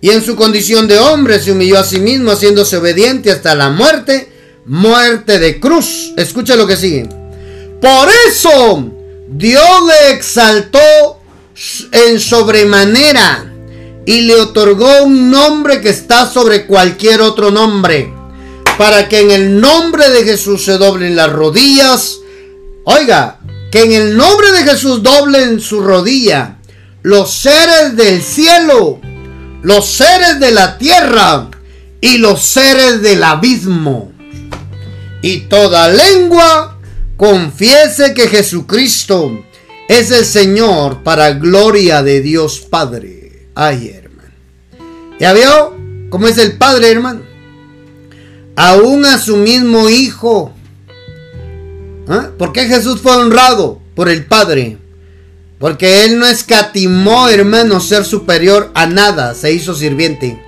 y 0.00 0.10
en 0.10 0.24
su 0.24 0.36
condición 0.36 0.86
de 0.86 0.98
hombre 0.98 1.40
se 1.40 1.52
humilló 1.52 1.78
a 1.78 1.84
sí 1.84 1.98
mismo 1.98 2.30
haciéndose 2.30 2.76
obediente 2.76 3.32
hasta 3.32 3.54
la 3.54 3.70
muerte, 3.70 4.28
muerte 4.64 5.38
de 5.38 5.58
cruz. 5.58 6.12
Escucha 6.16 6.54
lo 6.56 6.66
que 6.66 6.76
sigue. 6.76 7.08
Por 7.80 8.08
eso 8.28 8.90
Dios 9.28 9.82
le 9.86 10.12
exaltó 10.12 11.20
en 11.90 12.20
sobremanera 12.20 13.52
y 14.08 14.22
le 14.22 14.36
otorgó 14.36 15.04
un 15.04 15.30
nombre 15.30 15.82
que 15.82 15.90
está 15.90 16.24
sobre 16.24 16.66
cualquier 16.66 17.20
otro 17.20 17.50
nombre, 17.50 18.10
para 18.78 19.06
que 19.08 19.20
en 19.20 19.30
el 19.30 19.60
nombre 19.60 20.08
de 20.08 20.24
Jesús 20.24 20.64
se 20.64 20.78
doblen 20.78 21.14
las 21.14 21.30
rodillas. 21.30 22.20
Oiga, 22.84 23.38
que 23.70 23.82
en 23.82 23.92
el 23.92 24.16
nombre 24.16 24.50
de 24.52 24.64
Jesús 24.64 25.02
doblen 25.02 25.60
su 25.60 25.82
rodilla 25.82 26.56
los 27.02 27.32
seres 27.32 27.96
del 27.96 28.22
cielo 28.22 28.98
los 29.62 29.86
seres 29.86 30.38
de 30.40 30.52
la 30.52 30.78
tierra 30.78 31.50
y 32.00 32.18
los 32.18 32.42
seres 32.42 33.02
del 33.02 33.22
abismo. 33.22 34.12
Y 35.20 35.40
toda 35.40 35.88
lengua 35.88 36.78
confiese 37.16 38.14
que 38.14 38.28
Jesucristo 38.28 39.32
es 39.88 40.10
el 40.10 40.24
Señor 40.24 41.02
para 41.02 41.32
gloria 41.32 42.02
de 42.02 42.20
Dios 42.20 42.60
Padre. 42.60 43.17
Ay, 43.60 43.92
hermano. 43.92 44.30
¿Ya 45.18 45.32
vio 45.32 45.76
cómo 46.10 46.28
es 46.28 46.38
el 46.38 46.56
Padre, 46.56 46.92
hermano? 46.92 47.22
Aún 48.54 49.04
a 49.04 49.18
su 49.18 49.36
mismo 49.36 49.88
Hijo. 49.88 50.52
¿Ah? 52.06 52.30
¿Por 52.38 52.52
qué 52.52 52.66
Jesús 52.66 53.00
fue 53.00 53.16
honrado? 53.16 53.80
Por 53.96 54.08
el 54.10 54.26
Padre. 54.26 54.78
Porque 55.58 56.04
él 56.04 56.20
no 56.20 56.26
escatimó, 56.26 57.28
hermano, 57.28 57.80
ser 57.80 58.04
superior 58.04 58.70
a 58.74 58.86
nada, 58.86 59.34
se 59.34 59.52
hizo 59.52 59.74
sirviente. 59.74 60.40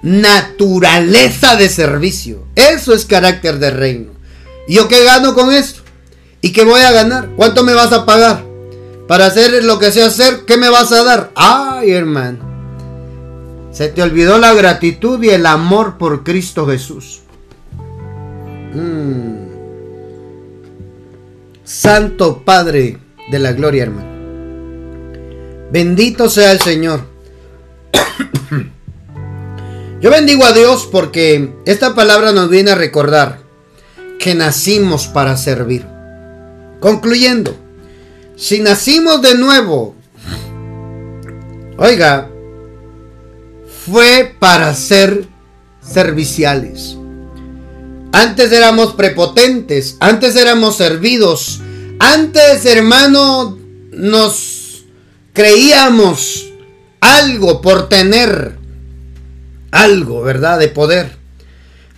Naturaleza 0.00 1.56
de 1.56 1.68
servicio. 1.68 2.46
Eso 2.56 2.94
es 2.94 3.04
carácter 3.04 3.58
de 3.58 3.72
reino. 3.72 4.12
¿Y 4.66 4.76
yo 4.76 4.88
qué 4.88 5.04
gano 5.04 5.34
con 5.34 5.52
esto? 5.52 5.82
¿Y 6.40 6.52
qué 6.52 6.64
voy 6.64 6.80
a 6.80 6.92
ganar? 6.92 7.28
¿Cuánto 7.36 7.62
me 7.62 7.74
vas 7.74 7.92
a 7.92 8.06
pagar? 8.06 8.51
Para 9.08 9.26
hacer 9.26 9.64
lo 9.64 9.78
que 9.78 9.92
sé 9.92 10.02
hacer, 10.02 10.44
¿qué 10.46 10.56
me 10.56 10.68
vas 10.68 10.92
a 10.92 11.04
dar? 11.04 11.30
Ay, 11.34 11.90
hermano. 11.90 12.52
Se 13.72 13.88
te 13.88 14.02
olvidó 14.02 14.38
la 14.38 14.52
gratitud 14.52 15.22
y 15.22 15.30
el 15.30 15.46
amor 15.46 15.98
por 15.98 16.24
Cristo 16.24 16.66
Jesús. 16.66 17.20
Mm. 18.74 19.32
Santo 21.64 22.42
Padre 22.44 22.98
de 23.30 23.38
la 23.38 23.52
Gloria, 23.52 23.84
hermano. 23.84 24.10
Bendito 25.70 26.28
sea 26.28 26.52
el 26.52 26.60
Señor. 26.60 27.00
Yo 30.00 30.10
bendigo 30.10 30.44
a 30.44 30.52
Dios 30.52 30.86
porque 30.90 31.54
esta 31.64 31.94
palabra 31.94 32.32
nos 32.32 32.50
viene 32.50 32.72
a 32.72 32.74
recordar 32.74 33.38
que 34.18 34.34
nacimos 34.34 35.08
para 35.08 35.38
servir. 35.38 35.86
Concluyendo, 36.78 37.56
si 38.42 38.58
nacimos 38.58 39.22
de 39.22 39.36
nuevo, 39.36 39.94
oiga, 41.78 42.28
fue 43.86 44.34
para 44.36 44.74
ser 44.74 45.28
serviciales. 45.80 46.96
Antes 48.10 48.50
éramos 48.50 48.94
prepotentes, 48.94 49.96
antes 50.00 50.34
éramos 50.34 50.76
servidos, 50.76 51.60
antes 52.00 52.66
hermano 52.66 53.56
nos 53.92 54.86
creíamos 55.32 56.52
algo 56.98 57.60
por 57.60 57.88
tener 57.88 58.58
algo, 59.70 60.22
¿verdad? 60.22 60.58
De 60.58 60.66
poder. 60.66 61.16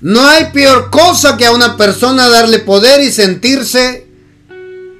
No 0.02 0.26
hay 0.26 0.50
peor 0.52 0.90
cosa 0.90 1.38
que 1.38 1.46
a 1.46 1.52
una 1.52 1.78
persona 1.78 2.28
darle 2.28 2.58
poder 2.58 3.00
y 3.00 3.10
sentirse 3.10 4.04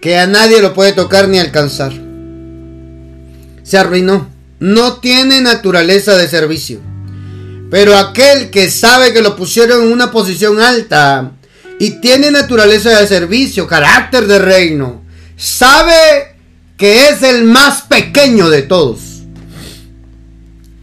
que 0.05 0.18
a 0.18 0.26
nadie 0.26 0.61
lo 0.61 0.74
puede 0.74 0.92
tocar 0.92 1.28
ni 1.28 1.38
alcanzar. 1.38 1.90
Se 3.62 3.78
arruinó. 3.78 4.28
No 4.61 4.98
tiene 4.98 5.40
naturaleza 5.40 6.14
de 6.18 6.28
servicio. 6.28 6.78
Pero 7.70 7.96
aquel 7.96 8.50
que 8.50 8.70
sabe 8.70 9.14
que 9.14 9.22
lo 9.22 9.34
pusieron 9.34 9.82
en 9.82 9.92
una 9.92 10.11
posición 10.11 10.61
alta 10.61 11.32
y 11.80 12.02
tiene 12.02 12.30
naturaleza 12.30 13.00
de 13.00 13.07
servicio, 13.07 13.66
carácter 13.66 14.26
de 14.26 14.38
reino, 14.40 15.02
sabe 15.38 16.34
que 16.76 17.09
es 17.09 17.22
el 17.22 17.44
más 17.44 17.80
pequeño 17.80 18.50
de 18.50 18.61
todos, 18.61 19.22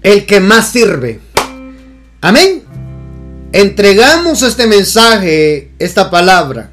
el 0.01 0.25
que 0.25 0.39
más 0.39 0.71
sirve. 0.71 1.19
Amén. 2.21 2.63
Entregamos 3.51 4.41
este 4.41 4.65
mensaje, 4.65 5.73
esta 5.77 6.09
palabra, 6.09 6.70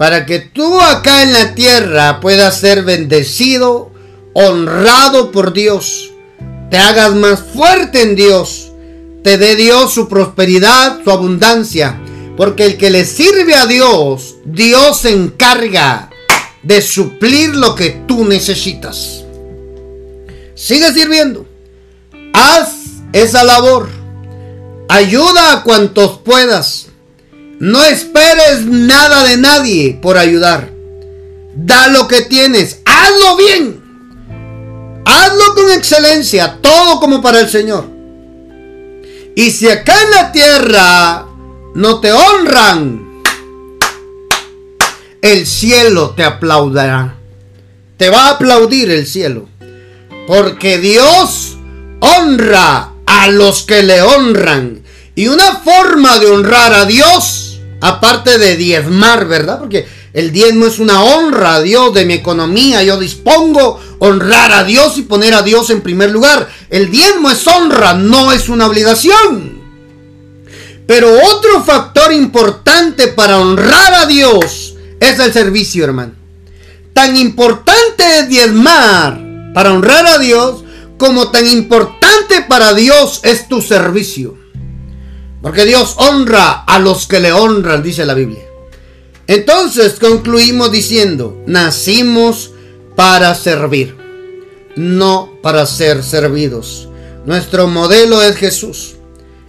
para 0.00 0.24
que 0.24 0.38
tú 0.38 0.80
acá 0.80 1.24
en 1.24 1.34
la 1.34 1.54
tierra 1.54 2.20
puedas 2.20 2.58
ser 2.58 2.84
bendecido, 2.84 3.90
honrado 4.32 5.30
por 5.30 5.52
Dios, 5.52 6.10
te 6.70 6.78
hagas 6.78 7.14
más 7.14 7.40
fuerte 7.40 8.00
en 8.00 8.16
Dios, 8.16 8.72
te 9.22 9.36
dé 9.36 9.56
Dios 9.56 9.92
su 9.92 10.08
prosperidad, 10.08 11.04
su 11.04 11.10
abundancia, 11.10 12.00
porque 12.38 12.64
el 12.64 12.78
que 12.78 12.88
le 12.88 13.04
sirve 13.04 13.54
a 13.54 13.66
Dios, 13.66 14.36
Dios 14.46 15.00
se 15.00 15.10
encarga 15.10 16.08
de 16.62 16.80
suplir 16.80 17.54
lo 17.54 17.74
que 17.74 17.90
tú 18.08 18.24
necesitas. 18.24 19.22
Sigue 20.54 20.94
sirviendo. 20.94 21.44
Haz 22.32 22.70
esa 23.12 23.44
labor. 23.44 23.90
Ayuda 24.88 25.52
a 25.52 25.62
cuantos 25.62 26.20
puedas. 26.24 26.89
No 27.60 27.84
esperes 27.84 28.64
nada 28.64 29.22
de 29.24 29.36
nadie 29.36 29.98
por 30.00 30.16
ayudar. 30.16 30.70
Da 31.54 31.88
lo 31.88 32.08
que 32.08 32.22
tienes. 32.22 32.80
Hazlo 32.86 33.36
bien. 33.36 33.82
Hazlo 35.04 35.54
con 35.54 35.70
excelencia. 35.70 36.58
Todo 36.62 36.98
como 37.00 37.20
para 37.20 37.40
el 37.40 37.50
Señor. 37.50 37.86
Y 39.36 39.50
si 39.50 39.68
acá 39.68 39.94
en 40.02 40.10
la 40.10 40.32
tierra 40.32 41.26
no 41.74 42.00
te 42.00 42.12
honran, 42.12 43.22
el 45.20 45.46
cielo 45.46 46.14
te 46.16 46.24
aplaudirá. 46.24 47.16
Te 47.98 48.08
va 48.08 48.28
a 48.28 48.30
aplaudir 48.30 48.90
el 48.90 49.06
cielo. 49.06 49.48
Porque 50.26 50.78
Dios 50.78 51.58
honra 52.00 52.92
a 53.04 53.28
los 53.28 53.64
que 53.64 53.82
le 53.82 54.00
honran. 54.00 54.82
Y 55.14 55.28
una 55.28 55.56
forma 55.56 56.18
de 56.18 56.26
honrar 56.28 56.72
a 56.72 56.86
Dios, 56.86 57.49
aparte 57.80 58.38
de 58.38 58.56
diezmar, 58.56 59.26
¿verdad? 59.26 59.58
Porque 59.58 59.86
el 60.12 60.32
diezmo 60.32 60.66
es 60.66 60.78
una 60.78 61.02
honra 61.02 61.56
a 61.56 61.62
Dios 61.62 61.94
de 61.94 62.04
mi 62.04 62.14
economía. 62.14 62.82
Yo 62.82 62.98
dispongo 62.98 63.80
honrar 63.98 64.52
a 64.52 64.64
Dios 64.64 64.98
y 64.98 65.02
poner 65.02 65.34
a 65.34 65.42
Dios 65.42 65.70
en 65.70 65.80
primer 65.80 66.10
lugar. 66.10 66.48
El 66.68 66.90
diezmo 66.90 67.30
es 67.30 67.46
honra, 67.46 67.94
no 67.94 68.32
es 68.32 68.48
una 68.48 68.66
obligación. 68.66 69.60
Pero 70.86 71.08
otro 71.08 71.62
factor 71.62 72.12
importante 72.12 73.08
para 73.08 73.38
honrar 73.38 73.94
a 73.94 74.06
Dios 74.06 74.74
es 74.98 75.18
el 75.20 75.32
servicio, 75.32 75.84
hermano. 75.84 76.14
Tan 76.92 77.16
importante 77.16 78.18
es 78.18 78.28
diezmar 78.28 79.20
para 79.54 79.72
honrar 79.72 80.06
a 80.06 80.18
Dios 80.18 80.64
como 80.98 81.30
tan 81.30 81.46
importante 81.46 82.42
para 82.48 82.74
Dios 82.74 83.20
es 83.22 83.48
tu 83.48 83.62
servicio. 83.62 84.39
Porque 85.42 85.64
Dios 85.64 85.94
honra 85.98 86.64
a 86.64 86.78
los 86.78 87.06
que 87.06 87.20
le 87.20 87.32
honran, 87.32 87.82
dice 87.82 88.04
la 88.04 88.14
Biblia. 88.14 88.44
Entonces 89.26 89.98
concluimos 90.00 90.72
diciendo, 90.72 91.42
nacimos 91.46 92.52
para 92.96 93.34
servir, 93.34 93.96
no 94.76 95.38
para 95.42 95.66
ser 95.66 96.02
servidos. 96.02 96.88
Nuestro 97.24 97.68
modelo 97.68 98.22
es 98.22 98.36
Jesús. 98.36 98.96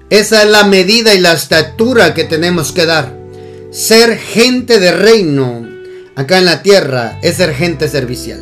Esa 0.09 0.43
es 0.43 0.49
la 0.49 0.65
medida 0.65 1.13
y 1.13 1.19
la 1.19 1.33
estatura 1.33 2.13
que 2.13 2.25
tenemos 2.25 2.71
que 2.71 2.85
dar. 2.85 3.17
Ser 3.71 4.17
gente 4.17 4.79
de 4.79 4.91
reino 4.91 5.67
acá 6.15 6.37
en 6.37 6.45
la 6.45 6.61
tierra 6.61 7.17
es 7.21 7.37
ser 7.37 7.53
gente 7.53 7.87
servicial. 7.87 8.41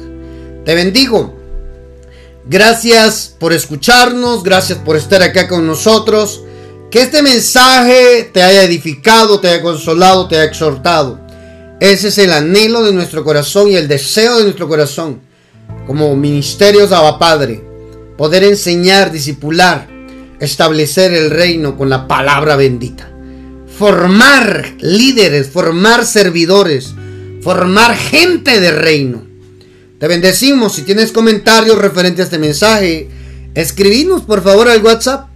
Te 0.65 0.75
bendigo. 0.75 1.35
Gracias 2.45 3.35
por 3.37 3.53
escucharnos, 3.53 4.43
gracias 4.43 4.79
por 4.79 4.97
estar 4.97 5.21
acá 5.21 5.47
con 5.47 5.67
nosotros. 5.67 6.43
Que 6.91 7.01
este 7.01 7.21
mensaje 7.21 8.29
te 8.33 8.41
haya 8.41 8.63
edificado, 8.63 9.39
te 9.39 9.49
haya 9.49 9.61
consolado, 9.61 10.27
te 10.27 10.35
haya 10.35 10.45
exhortado. 10.45 11.19
Ese 11.79 12.09
es 12.09 12.17
el 12.17 12.33
anhelo 12.33 12.83
de 12.83 12.93
nuestro 12.93 13.23
corazón 13.23 13.69
y 13.69 13.75
el 13.75 13.87
deseo 13.87 14.37
de 14.37 14.43
nuestro 14.43 14.67
corazón. 14.67 15.21
Como 15.85 16.15
ministerios 16.15 16.91
Abba 16.91 17.19
Padre. 17.19 17.63
Poder 18.17 18.43
enseñar, 18.43 19.11
discipular, 19.11 19.87
establecer 20.39 21.13
el 21.13 21.29
reino 21.29 21.77
con 21.77 21.89
la 21.89 22.07
palabra 22.07 22.55
bendita 22.55 23.09
formar 23.79 24.73
líderes, 24.81 25.47
formar 25.47 26.05
servidores, 26.05 26.93
formar 27.41 27.95
gente 27.95 28.59
de 28.59 28.73
reino. 28.73 29.25
Te 29.97 30.09
bendecimos. 30.09 30.75
Si 30.75 30.81
tienes 30.81 31.13
comentarios 31.13 31.77
referentes 31.77 32.19
a 32.19 32.23
este 32.25 32.39
mensaje, 32.39 33.07
escribinos 33.55 34.23
por 34.23 34.43
favor 34.43 34.67
al 34.67 34.83
WhatsApp. 34.83 35.28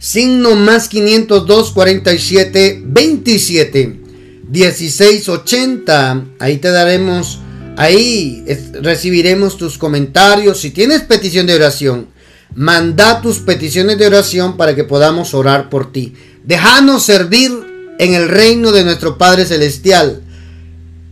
Signo 0.00 0.56
más 0.56 0.88
502 0.88 1.72
47 1.72 2.82
27 2.86 4.00
16 4.48 5.28
80. 5.28 6.24
Ahí 6.38 6.56
te 6.56 6.70
daremos, 6.70 7.40
ahí 7.76 8.42
recibiremos 8.80 9.58
tus 9.58 9.76
comentarios. 9.76 10.58
Si 10.58 10.70
tienes 10.70 11.02
petición 11.02 11.46
de 11.46 11.54
oración, 11.54 12.08
manda 12.54 13.20
tus 13.20 13.40
peticiones 13.40 13.98
de 13.98 14.06
oración 14.06 14.56
para 14.56 14.74
que 14.74 14.84
podamos 14.84 15.34
orar 15.34 15.68
por 15.68 15.92
ti. 15.92 16.14
Déjanos 16.44 17.04
servir 17.04 17.52
en 17.98 18.14
el 18.14 18.30
reino 18.30 18.72
de 18.72 18.84
nuestro 18.84 19.18
Padre 19.18 19.44
Celestial, 19.44 20.22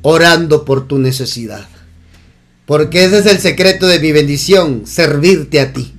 orando 0.01 0.65
por 0.65 0.89
tu 0.89 0.97
necesidad. 0.97 1.69
Porque 2.65 3.05
ese 3.05 3.19
es 3.19 3.27
el 3.27 3.39
secreto 3.39 3.87
de 3.87 4.01
mi 4.01 4.13
bendición, 4.13 4.85
servirte 4.87 5.61
a 5.61 5.75
ti. 5.75 5.93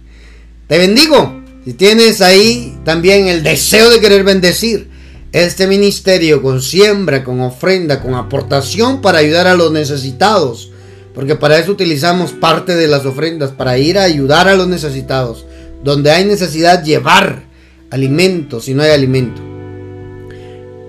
Te 0.67 0.79
bendigo. 0.79 1.38
Si 1.69 1.75
tienes 1.75 2.19
ahí 2.21 2.75
también 2.83 3.27
el 3.27 3.43
deseo 3.43 3.91
de 3.91 3.99
querer 3.99 4.23
bendecir 4.23 4.89
este 5.31 5.67
ministerio 5.67 6.41
con 6.41 6.63
siembra, 6.63 7.23
con 7.23 7.41
ofrenda, 7.41 8.01
con 8.01 8.15
aportación 8.15 9.01
para 9.01 9.19
ayudar 9.19 9.45
a 9.45 9.53
los 9.53 9.71
necesitados. 9.71 10.71
Porque 11.13 11.35
para 11.35 11.59
eso 11.59 11.71
utilizamos 11.71 12.31
parte 12.31 12.75
de 12.75 12.87
las 12.87 13.05
ofrendas, 13.05 13.51
para 13.51 13.77
ir 13.77 13.99
a 13.99 14.03
ayudar 14.05 14.47
a 14.47 14.55
los 14.55 14.67
necesitados. 14.67 15.45
Donde 15.83 16.09
hay 16.09 16.25
necesidad, 16.25 16.83
llevar 16.83 17.43
alimento 17.91 18.59
si 18.61 18.73
no 18.73 18.81
hay 18.81 18.89
alimento. 18.89 19.39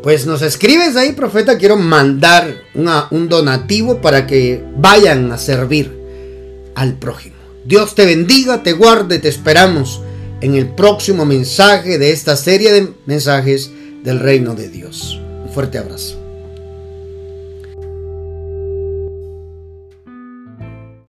Pues 0.03 0.24
nos 0.24 0.41
escribes 0.41 0.97
ahí, 0.97 1.12
profeta, 1.12 1.59
quiero 1.59 1.76
mandar 1.76 2.62
un 3.11 3.28
donativo 3.28 4.01
para 4.01 4.26
que 4.26 4.64
vayan 4.78 5.31
a 5.31 5.37
servir 5.37 5.95
al 6.74 6.95
prójimo. 6.95 7.37
Dios 7.66 7.95
te 7.95 8.07
bendiga, 8.07 8.62
te 8.62 8.72
guarde, 8.72 9.18
te 9.18 9.28
esperamos 9.28 10.01
en 10.41 10.55
el 10.55 10.68
próximo 10.68 11.24
mensaje 11.24 11.99
de 11.99 12.12
esta 12.12 12.36
serie 12.36 12.72
de 12.72 12.93
mensajes 13.07 13.70
del 14.03 14.20
reino 14.20 14.55
de 14.55 14.68
Dios. 14.68 15.20
Un 15.45 15.51
fuerte 15.53 15.78
abrazo. 15.78 16.30